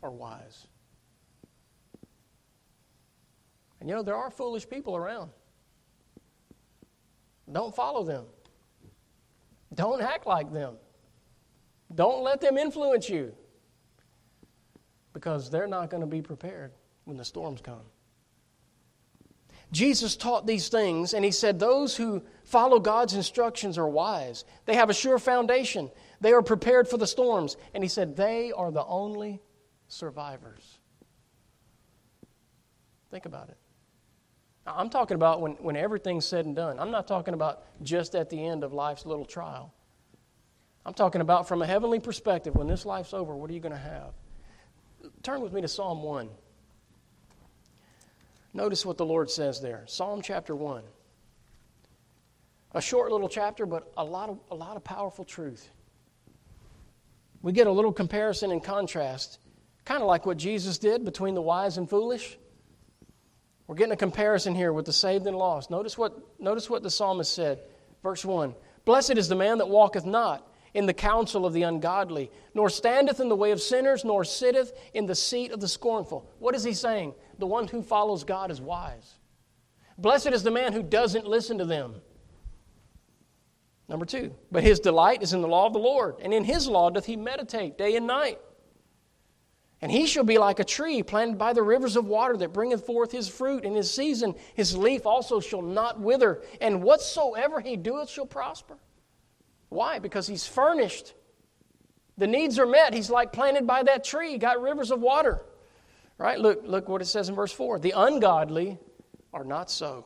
[0.01, 0.67] are wise.
[3.79, 5.31] And you know, there are foolish people around.
[7.53, 8.25] Don't follow them.
[9.73, 10.75] Don't act like them.
[11.93, 13.33] Don't let them influence you
[15.13, 16.71] because they're not going to be prepared
[17.05, 17.81] when the storms come.
[19.71, 24.45] Jesus taught these things, and he said, Those who follow God's instructions are wise.
[24.65, 25.89] They have a sure foundation.
[26.21, 27.57] They are prepared for the storms.
[27.73, 29.41] And he said, They are the only
[29.87, 30.77] survivors.
[33.09, 33.57] Think about it.
[34.65, 36.79] I'm talking about when, when everything's said and done.
[36.79, 39.73] I'm not talking about just at the end of life's little trial.
[40.85, 43.73] I'm talking about from a heavenly perspective, when this life's over, what are you going
[43.73, 44.13] to have?
[45.21, 46.29] Turn with me to Psalm 1.
[48.53, 49.83] Notice what the Lord says there.
[49.87, 50.83] Psalm chapter 1.
[52.75, 55.69] A short little chapter, but a lot of, a lot of powerful truth.
[57.41, 59.39] We get a little comparison and contrast,
[59.85, 62.37] kind of like what Jesus did between the wise and foolish.
[63.73, 65.71] We're getting a comparison here with the saved and lost.
[65.71, 67.59] Notice what, notice what the psalmist said.
[68.03, 68.53] Verse 1
[68.85, 73.19] Blessed is the man that walketh not in the counsel of the ungodly, nor standeth
[73.19, 76.29] in the way of sinners, nor sitteth in the seat of the scornful.
[76.37, 77.15] What is he saying?
[77.39, 79.15] The one who follows God is wise.
[79.97, 81.95] Blessed is the man who doesn't listen to them.
[83.89, 86.67] Number two, but his delight is in the law of the Lord, and in his
[86.67, 88.37] law doth he meditate day and night.
[89.83, 92.85] And he shall be like a tree planted by the rivers of water that bringeth
[92.85, 94.33] forth his fruit in his season.
[94.53, 98.77] His leaf also shall not wither, and whatsoever he doeth shall prosper.
[99.67, 99.99] Why?
[99.99, 101.13] Because he's furnished.
[102.17, 102.93] The needs are met.
[102.93, 105.41] He's like planted by that tree, got rivers of water.
[106.17, 106.39] Right?
[106.39, 107.79] Look, look what it says in verse 4.
[107.79, 108.79] The ungodly
[109.33, 110.05] are not so,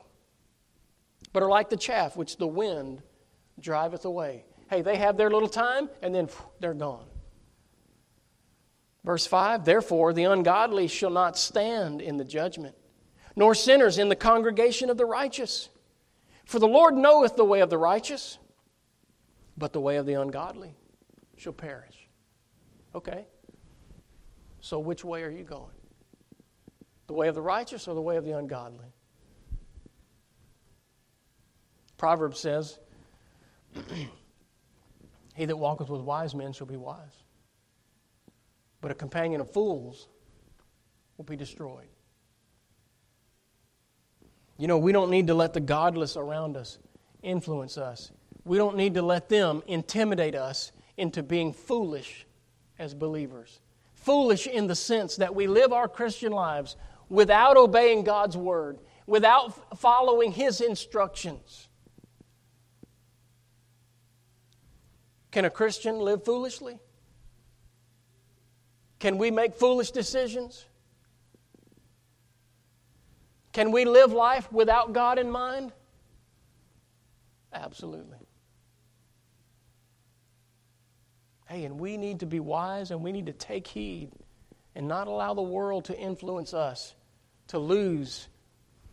[1.33, 3.03] but are like the chaff which the wind
[3.59, 4.43] driveth away.
[4.71, 7.05] Hey, they have their little time and then they're gone.
[9.07, 12.75] Verse 5 Therefore, the ungodly shall not stand in the judgment,
[13.37, 15.69] nor sinners in the congregation of the righteous.
[16.43, 18.37] For the Lord knoweth the way of the righteous
[19.57, 20.75] but the way of the ungodly
[21.37, 22.09] shall perish.
[22.93, 23.25] Okay.
[24.59, 25.71] So which way are you going?
[27.07, 28.87] The way of the righteous or the way of the ungodly?
[31.97, 32.77] Proverbs says,
[35.33, 37.23] He that walketh with wise men shall be wise,
[38.81, 40.07] but a companion of fools
[41.17, 41.87] will be destroyed.
[44.57, 46.79] You know, we don't need to let the godless around us
[47.21, 48.11] influence us.
[48.45, 52.25] We don't need to let them intimidate us into being foolish
[52.79, 53.59] as believers.
[53.93, 56.75] Foolish in the sense that we live our Christian lives
[57.09, 61.67] without obeying God's word, without following His instructions.
[65.31, 66.79] Can a Christian live foolishly?
[68.99, 70.65] Can we make foolish decisions?
[73.53, 75.71] Can we live life without God in mind?
[77.53, 78.17] Absolutely.
[81.47, 84.11] Hey, and we need to be wise and we need to take heed
[84.75, 86.93] and not allow the world to influence us
[87.47, 88.27] to lose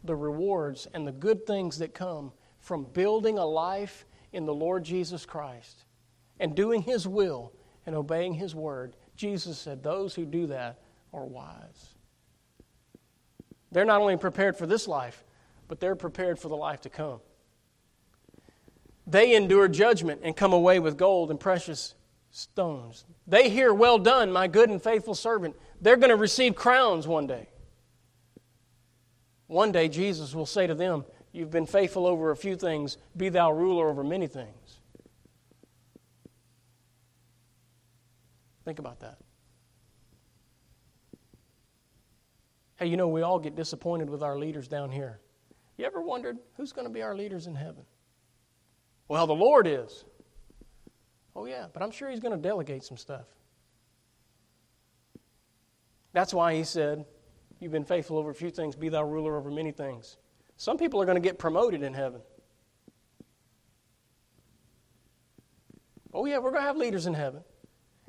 [0.05, 4.85] the rewards and the good things that come from building a life in the Lord
[4.85, 5.85] Jesus Christ
[6.39, 7.53] and doing His will
[7.87, 8.97] and obeying His word.
[9.17, 10.79] Jesus said, Those who do that
[11.12, 11.95] are wise.
[13.73, 15.25] They're not only prepared for this life,
[15.69, 17.21] but they're prepared for the life to come.
[19.07, 21.95] They endure judgment and come away with gold and precious
[22.31, 23.05] stones.
[23.27, 25.57] They hear, Well done, my good and faithful servant.
[25.81, 27.49] They're going to receive crowns one day.
[29.47, 33.29] One day, Jesus will say to them, You've been faithful over a few things, be
[33.29, 34.64] thou ruler over many things.
[38.65, 39.19] Think about that.
[42.77, 45.21] Hey, you know, we all get disappointed with our leaders down here.
[45.77, 47.85] You ever wondered who's going to be our leaders in heaven?
[49.09, 50.05] Well, the Lord is.
[51.37, 53.27] Oh, yeah, but I'm sure He's going to delegate some stuff.
[56.12, 57.05] That's why He said,
[57.61, 60.17] You've been faithful over a few things, be thou ruler over many things.
[60.57, 62.21] Some people are going to get promoted in heaven.
[66.12, 67.43] Oh, yeah, we're going to have leaders in heaven.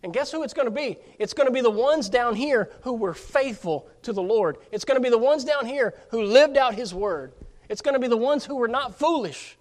[0.04, 0.98] And guess who it's going to be?
[1.18, 4.58] It's going to be the ones down here who were faithful to the Lord.
[4.72, 7.34] It's going to be the ones down here who lived out His word.
[7.70, 9.58] It's going to be the ones who were not foolish.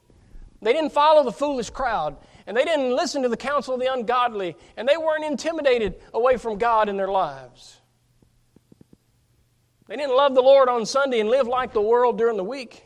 [0.60, 2.16] They didn't follow the foolish crowd,
[2.46, 6.36] and they didn't listen to the counsel of the ungodly, and they weren't intimidated away
[6.36, 7.80] from God in their lives.
[9.86, 12.84] They didn't love the Lord on Sunday and live like the world during the week.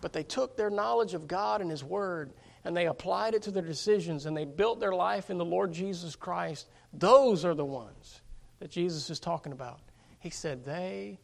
[0.00, 2.32] But they took their knowledge of God and His Word
[2.64, 5.72] and they applied it to their decisions and they built their life in the Lord
[5.72, 8.20] Jesus Christ, those are the ones
[8.58, 9.80] that Jesus is talking about.
[10.18, 11.18] He said, They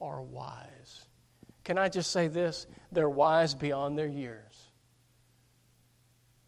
[0.00, 1.06] are wise.
[1.64, 2.66] Can I just say this?
[2.92, 4.68] They're wise beyond their years.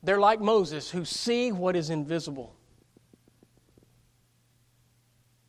[0.03, 2.55] They're like Moses, who see what is invisible.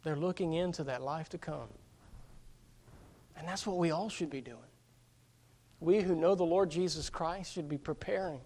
[0.03, 1.67] They're looking into that life to come.
[3.35, 4.57] And that's what we all should be doing.
[5.79, 8.39] We who know the Lord Jesus Christ should be preparing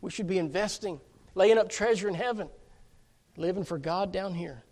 [0.00, 1.00] we should be investing,
[1.34, 2.48] laying up treasure in heaven,
[3.36, 4.64] living for God down here.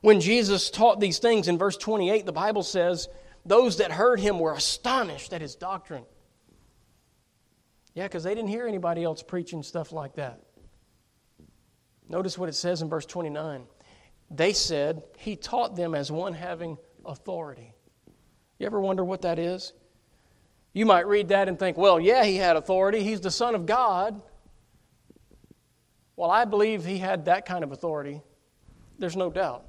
[0.00, 3.08] When Jesus taught these things in verse 28, the Bible says,
[3.44, 6.04] Those that heard him were astonished at his doctrine.
[7.94, 10.40] Yeah, because they didn't hear anybody else preaching stuff like that.
[12.08, 13.64] Notice what it says in verse 29.
[14.30, 17.72] They said, He taught them as one having authority.
[18.58, 19.72] You ever wonder what that is?
[20.72, 23.02] You might read that and think, well, yeah, he had authority.
[23.02, 24.20] He's the Son of God.
[26.16, 28.20] Well, I believe he had that kind of authority.
[28.98, 29.64] There's no doubt.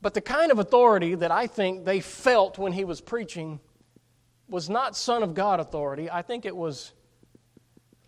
[0.00, 3.60] But the kind of authority that I think they felt when he was preaching
[4.48, 6.10] was not Son of God authority.
[6.10, 6.92] I think it was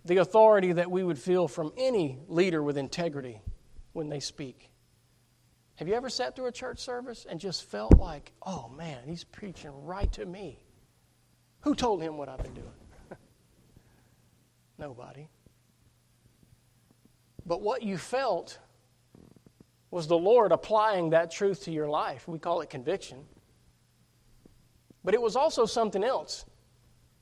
[0.04, 3.40] the authority that we would feel from any leader with integrity
[3.92, 4.70] when they speak.
[5.76, 9.24] Have you ever sat through a church service and just felt like, oh man, he's
[9.24, 10.58] preaching right to me?
[11.62, 12.72] Who told him what I've been doing?
[14.78, 15.28] Nobody.
[17.44, 18.58] But what you felt
[19.90, 22.28] was the Lord applying that truth to your life.
[22.28, 23.24] We call it conviction.
[25.04, 26.44] But it was also something else.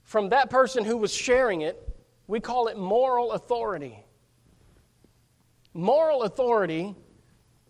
[0.03, 1.77] From that person who was sharing it,
[2.27, 4.05] we call it moral authority.
[5.73, 6.95] Moral authority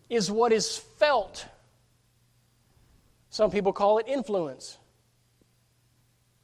[0.09, 1.47] is what is felt.
[3.31, 4.79] Some people call it influence.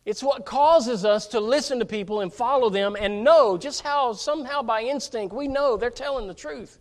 [0.04, 4.12] It's what causes us to listen to people and follow them and know just how,
[4.12, 6.78] somehow by instinct, we know they're telling the truth.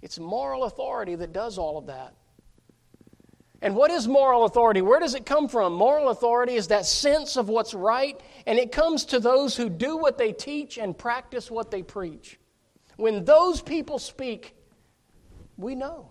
[0.00, 2.14] It's moral authority that does all of that.
[3.60, 4.80] And what is moral authority?
[4.80, 5.72] Where does it come from?
[5.72, 9.96] Moral authority is that sense of what's right, and it comes to those who do
[9.96, 12.38] what they teach and practice what they preach.
[12.96, 14.54] When those people speak,
[15.56, 16.10] we know.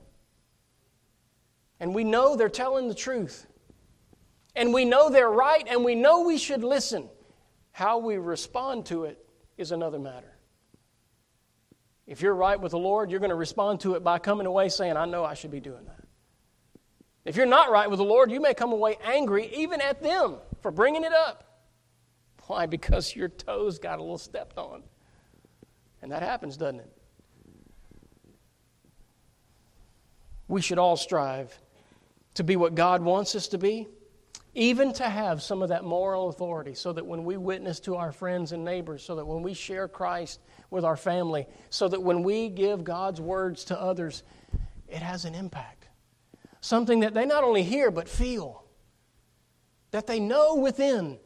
[1.79, 3.46] And we know they're telling the truth.
[4.57, 7.07] And we know they're right, and we know we should listen.
[7.71, 9.23] How we respond to it
[9.55, 10.33] is another matter.
[12.07, 14.69] If you're right with the Lord, you're going to respond to it by coming away
[14.69, 16.03] saying, I know I should be doing that.
[17.23, 20.37] If you're not right with the Lord, you may come away angry even at them
[20.61, 21.43] for bringing it up.
[22.47, 22.65] Why?
[22.77, 24.81] Because your toes got a little stepped on.
[26.01, 26.91] And that happens, doesn't it?
[30.47, 31.55] We should all strive
[32.35, 33.87] to be what God wants us to be,
[34.57, 38.11] even to have some of that moral authority, so that when we witness to our
[38.11, 40.39] friends and neighbors, so that when we share Christ
[40.71, 44.23] with our family, so that when we give God's words to others,
[44.87, 45.87] it has an impact.
[46.59, 48.63] Something that they not only hear, but feel.
[49.91, 51.19] That they know within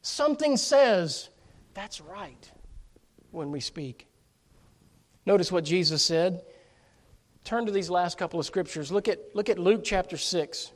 [0.00, 1.28] something says,
[1.74, 2.50] that's right
[3.30, 4.08] when we speak.
[5.24, 6.42] Notice what Jesus said
[7.44, 8.92] Turn to these last couple of scriptures.
[8.92, 10.72] Look at, look at Luke chapter 6.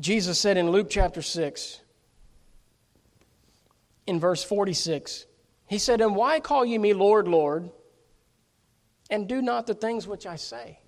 [0.00, 1.80] Jesus said in Luke chapter 6,
[4.06, 5.26] in verse 46,
[5.68, 7.70] He said, And why call ye me Lord, Lord,
[9.10, 10.78] and do not the things which I say?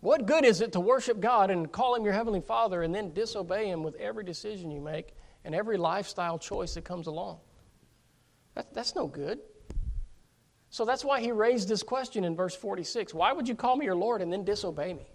[0.00, 3.12] What good is it to worship God and call Him your Heavenly Father and then
[3.12, 7.38] disobey Him with every decision you make and every lifestyle choice that comes along?
[8.54, 9.38] That, that's no good.
[10.70, 13.84] So that's why he raised this question in verse 46 Why would you call me
[13.84, 15.06] your Lord and then disobey me?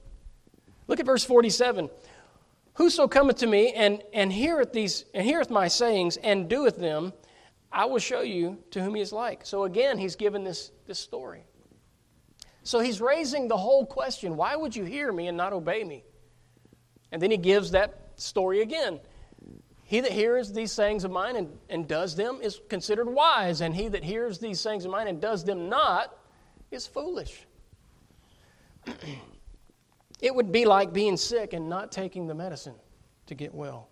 [0.88, 1.90] Look at verse 47.
[2.76, 7.14] Whoso cometh to me and, and heareth these and heareth my sayings and doeth them,
[7.72, 9.46] I will show you to whom he is like.
[9.46, 11.44] So again, he's given this, this story.
[12.64, 16.04] So he's raising the whole question why would you hear me and not obey me?
[17.12, 19.00] And then he gives that story again.
[19.84, 23.74] He that hears these sayings of mine and, and does them is considered wise, and
[23.74, 26.18] he that hears these sayings of mine and does them not
[26.72, 27.48] is foolish.
[30.20, 32.76] it would be like being sick and not taking the medicine
[33.28, 33.89] to get well.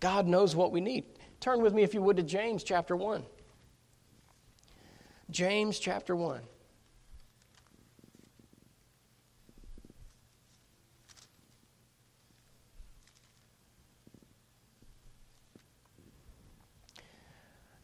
[0.00, 1.04] God knows what we need.
[1.40, 3.24] Turn with me, if you would, to James chapter 1.
[5.30, 6.40] James chapter 1.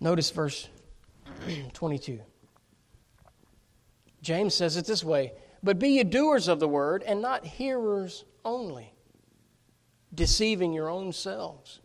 [0.01, 0.69] Notice verse
[1.73, 2.21] 22.
[4.23, 5.33] James says it this way
[5.63, 8.95] But be ye doers of the word, and not hearers only,
[10.15, 11.81] deceiving your own selves.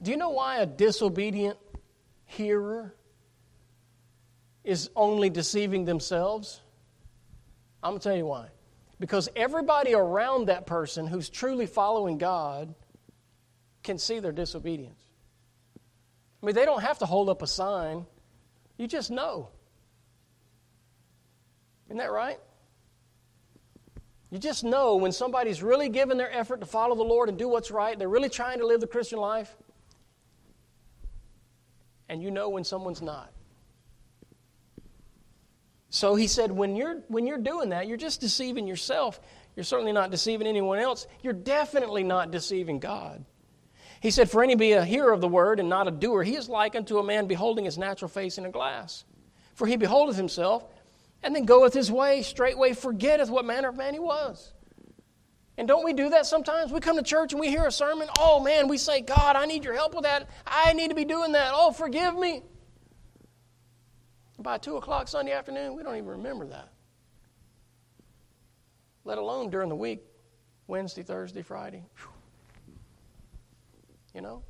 [0.00, 1.58] Do you know why a disobedient
[2.24, 2.94] hearer
[4.62, 6.60] is only deceiving themselves?
[7.82, 8.48] I'm going to tell you why.
[9.00, 12.74] Because everybody around that person who's truly following God
[13.82, 15.00] can see their disobedience.
[16.42, 18.06] I mean, they don't have to hold up a sign,
[18.76, 19.50] you just know.
[21.88, 22.38] Isn't that right?
[24.30, 27.48] You just know when somebody's really giving their effort to follow the Lord and do
[27.48, 29.56] what's right, they're really trying to live the Christian life,
[32.08, 33.32] and you know when someone's not.
[35.90, 39.20] So he said, when you're, when you're doing that, you're just deceiving yourself.
[39.56, 41.06] You're certainly not deceiving anyone else.
[41.22, 43.24] You're definitely not deceiving God.
[44.00, 46.36] He said, For any be a hearer of the word and not a doer, he
[46.36, 49.04] is like unto a man beholding his natural face in a glass.
[49.54, 50.64] For he beholdeth himself,
[51.22, 54.52] and then goeth his way, straightway forgetteth what manner of man he was.
[55.56, 56.70] And don't we do that sometimes?
[56.70, 58.08] We come to church and we hear a sermon.
[58.20, 60.28] Oh man, we say, God, I need your help with that.
[60.46, 61.50] I need to be doing that.
[61.52, 62.44] Oh, forgive me.
[64.38, 66.68] By 2 o'clock Sunday afternoon, we don't even remember that.
[69.04, 70.04] Let alone during the week
[70.68, 71.82] Wednesday, Thursday, Friday.
[74.14, 74.44] You know?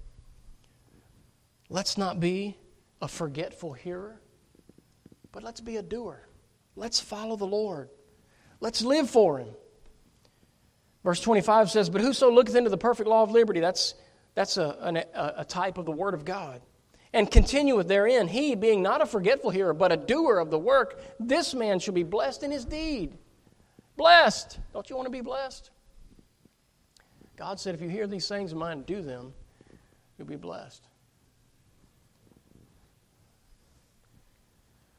[1.70, 2.56] Let's not be
[3.00, 4.20] a forgetful hearer,
[5.32, 6.27] but let's be a doer.
[6.78, 7.90] Let's follow the Lord.
[8.60, 9.48] Let's live for Him.
[11.02, 13.94] Verse 25 says, But whoso looketh into the perfect law of liberty, that's,
[14.34, 16.60] that's a, a, a type of the Word of God,
[17.12, 21.00] and continueth therein, he being not a forgetful hearer, but a doer of the work,
[21.18, 23.16] this man shall be blessed in his deed.
[23.96, 24.60] Blessed.
[24.72, 25.70] Don't you want to be blessed?
[27.36, 29.32] God said, If you hear these things of mine do them,
[30.16, 30.86] you'll be blessed.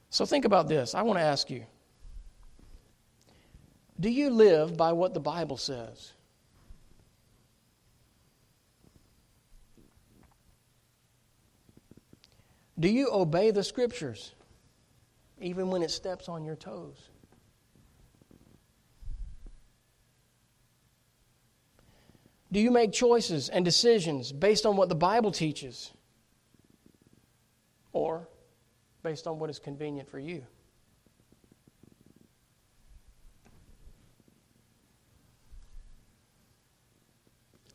[0.10, 0.96] So think about this.
[0.96, 1.66] I want to ask you
[4.00, 6.14] Do you live by what the Bible says?
[12.80, 14.34] Do you obey the scriptures
[15.42, 17.10] even when it steps on your toes?
[22.52, 25.92] Do you make choices and decisions based on what the Bible teaches?
[27.92, 28.28] or
[29.10, 30.44] based on what is convenient for you.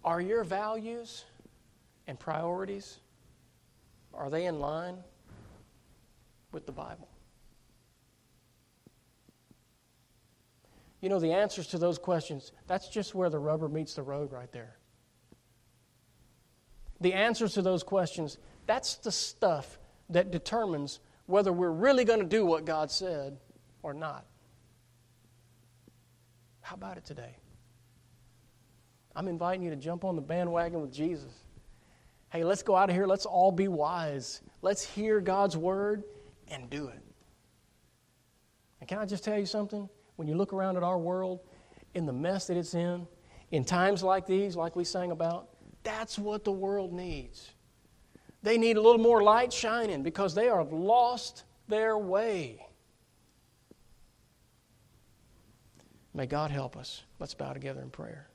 [0.05, 1.25] Are your values
[2.07, 2.99] and priorities
[4.13, 4.99] are they in line
[6.53, 7.09] with the Bible?
[11.01, 14.31] You know, the answers to those questions, that's just where the rubber meets the road
[14.31, 14.77] right there.
[17.01, 19.81] The answers to those questions, that's the stuff
[20.11, 23.37] that determines whether we're really going to do what God said
[23.83, 24.27] or not.
[26.61, 27.37] How about it today?
[29.17, 31.33] I'm inviting you to jump on the bandwagon with Jesus.
[32.31, 33.07] Hey, let's go out of here.
[33.07, 34.41] Let's all be wise.
[34.61, 36.03] Let's hear God's word
[36.49, 37.01] and do it.
[38.81, 39.89] And can I just tell you something?
[40.17, 41.41] When you look around at our world,
[41.95, 43.07] in the mess that it's in,
[43.51, 45.49] in times like these, like we sang about,
[45.83, 47.54] that's what the world needs.
[48.45, 52.67] They need a little more light shining because they are lost their way.
[56.13, 57.03] May God help us.
[57.19, 58.29] Let's bow together in prayer.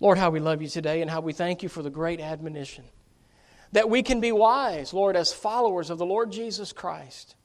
[0.00, 2.84] Lord, how we love you today and how we thank you for the great admonition
[3.70, 7.36] that we can be wise, Lord, as followers of the Lord Jesus Christ.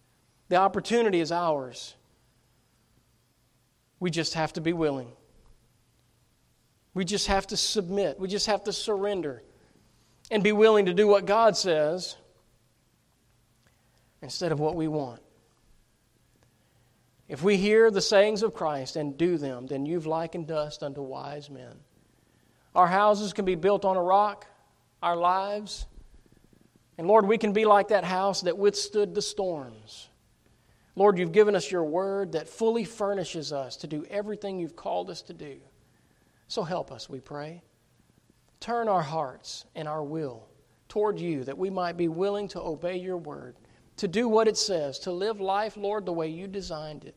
[0.50, 1.94] The opportunity is ours.
[4.00, 5.12] We just have to be willing.
[6.96, 8.20] We just have to submit.
[8.20, 9.44] We just have to surrender
[10.36, 12.18] and be willing to do what God says
[14.22, 15.22] instead of what we want.
[17.30, 21.02] If we hear the sayings of Christ and do them, then you've likened us unto
[21.02, 21.74] wise men.
[22.76, 24.46] Our houses can be built on a rock,
[25.02, 25.86] our lives.
[26.98, 30.10] And Lord, we can be like that house that withstood the storms.
[30.98, 35.10] Lord, you've given us your word that fully furnishes us to do everything you've called
[35.10, 35.62] us to do.
[36.50, 37.62] So help us, we pray.
[38.60, 40.48] Turn our hearts and our will
[40.88, 43.56] toward you that we might be willing to obey your word,
[43.98, 47.16] to do what it says, to live life, Lord, the way you designed it.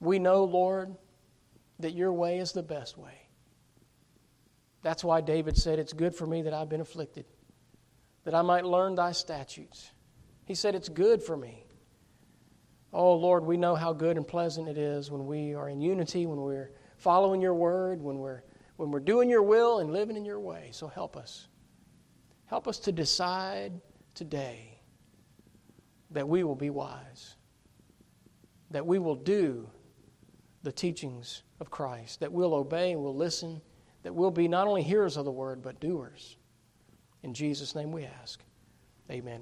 [0.00, 0.94] We know, Lord,
[1.78, 3.28] that your way is the best way.
[4.82, 7.24] That's why David said, It's good for me that I've been afflicted,
[8.24, 9.90] that I might learn thy statutes.
[10.44, 11.66] He said, It's good for me.
[12.92, 16.24] Oh, Lord, we know how good and pleasant it is when we are in unity,
[16.24, 18.42] when we're following your word, when we're,
[18.76, 20.68] when we're doing your will and living in your way.
[20.72, 21.48] So help us.
[22.46, 23.72] Help us to decide
[24.14, 24.80] today
[26.10, 27.36] that we will be wise,
[28.70, 29.68] that we will do
[30.62, 33.60] the teachings of Christ, that we'll obey and we'll listen
[34.06, 36.36] that we'll be not only hearers of the word, but doers.
[37.24, 38.40] In Jesus' name we ask.
[39.10, 39.34] Amen.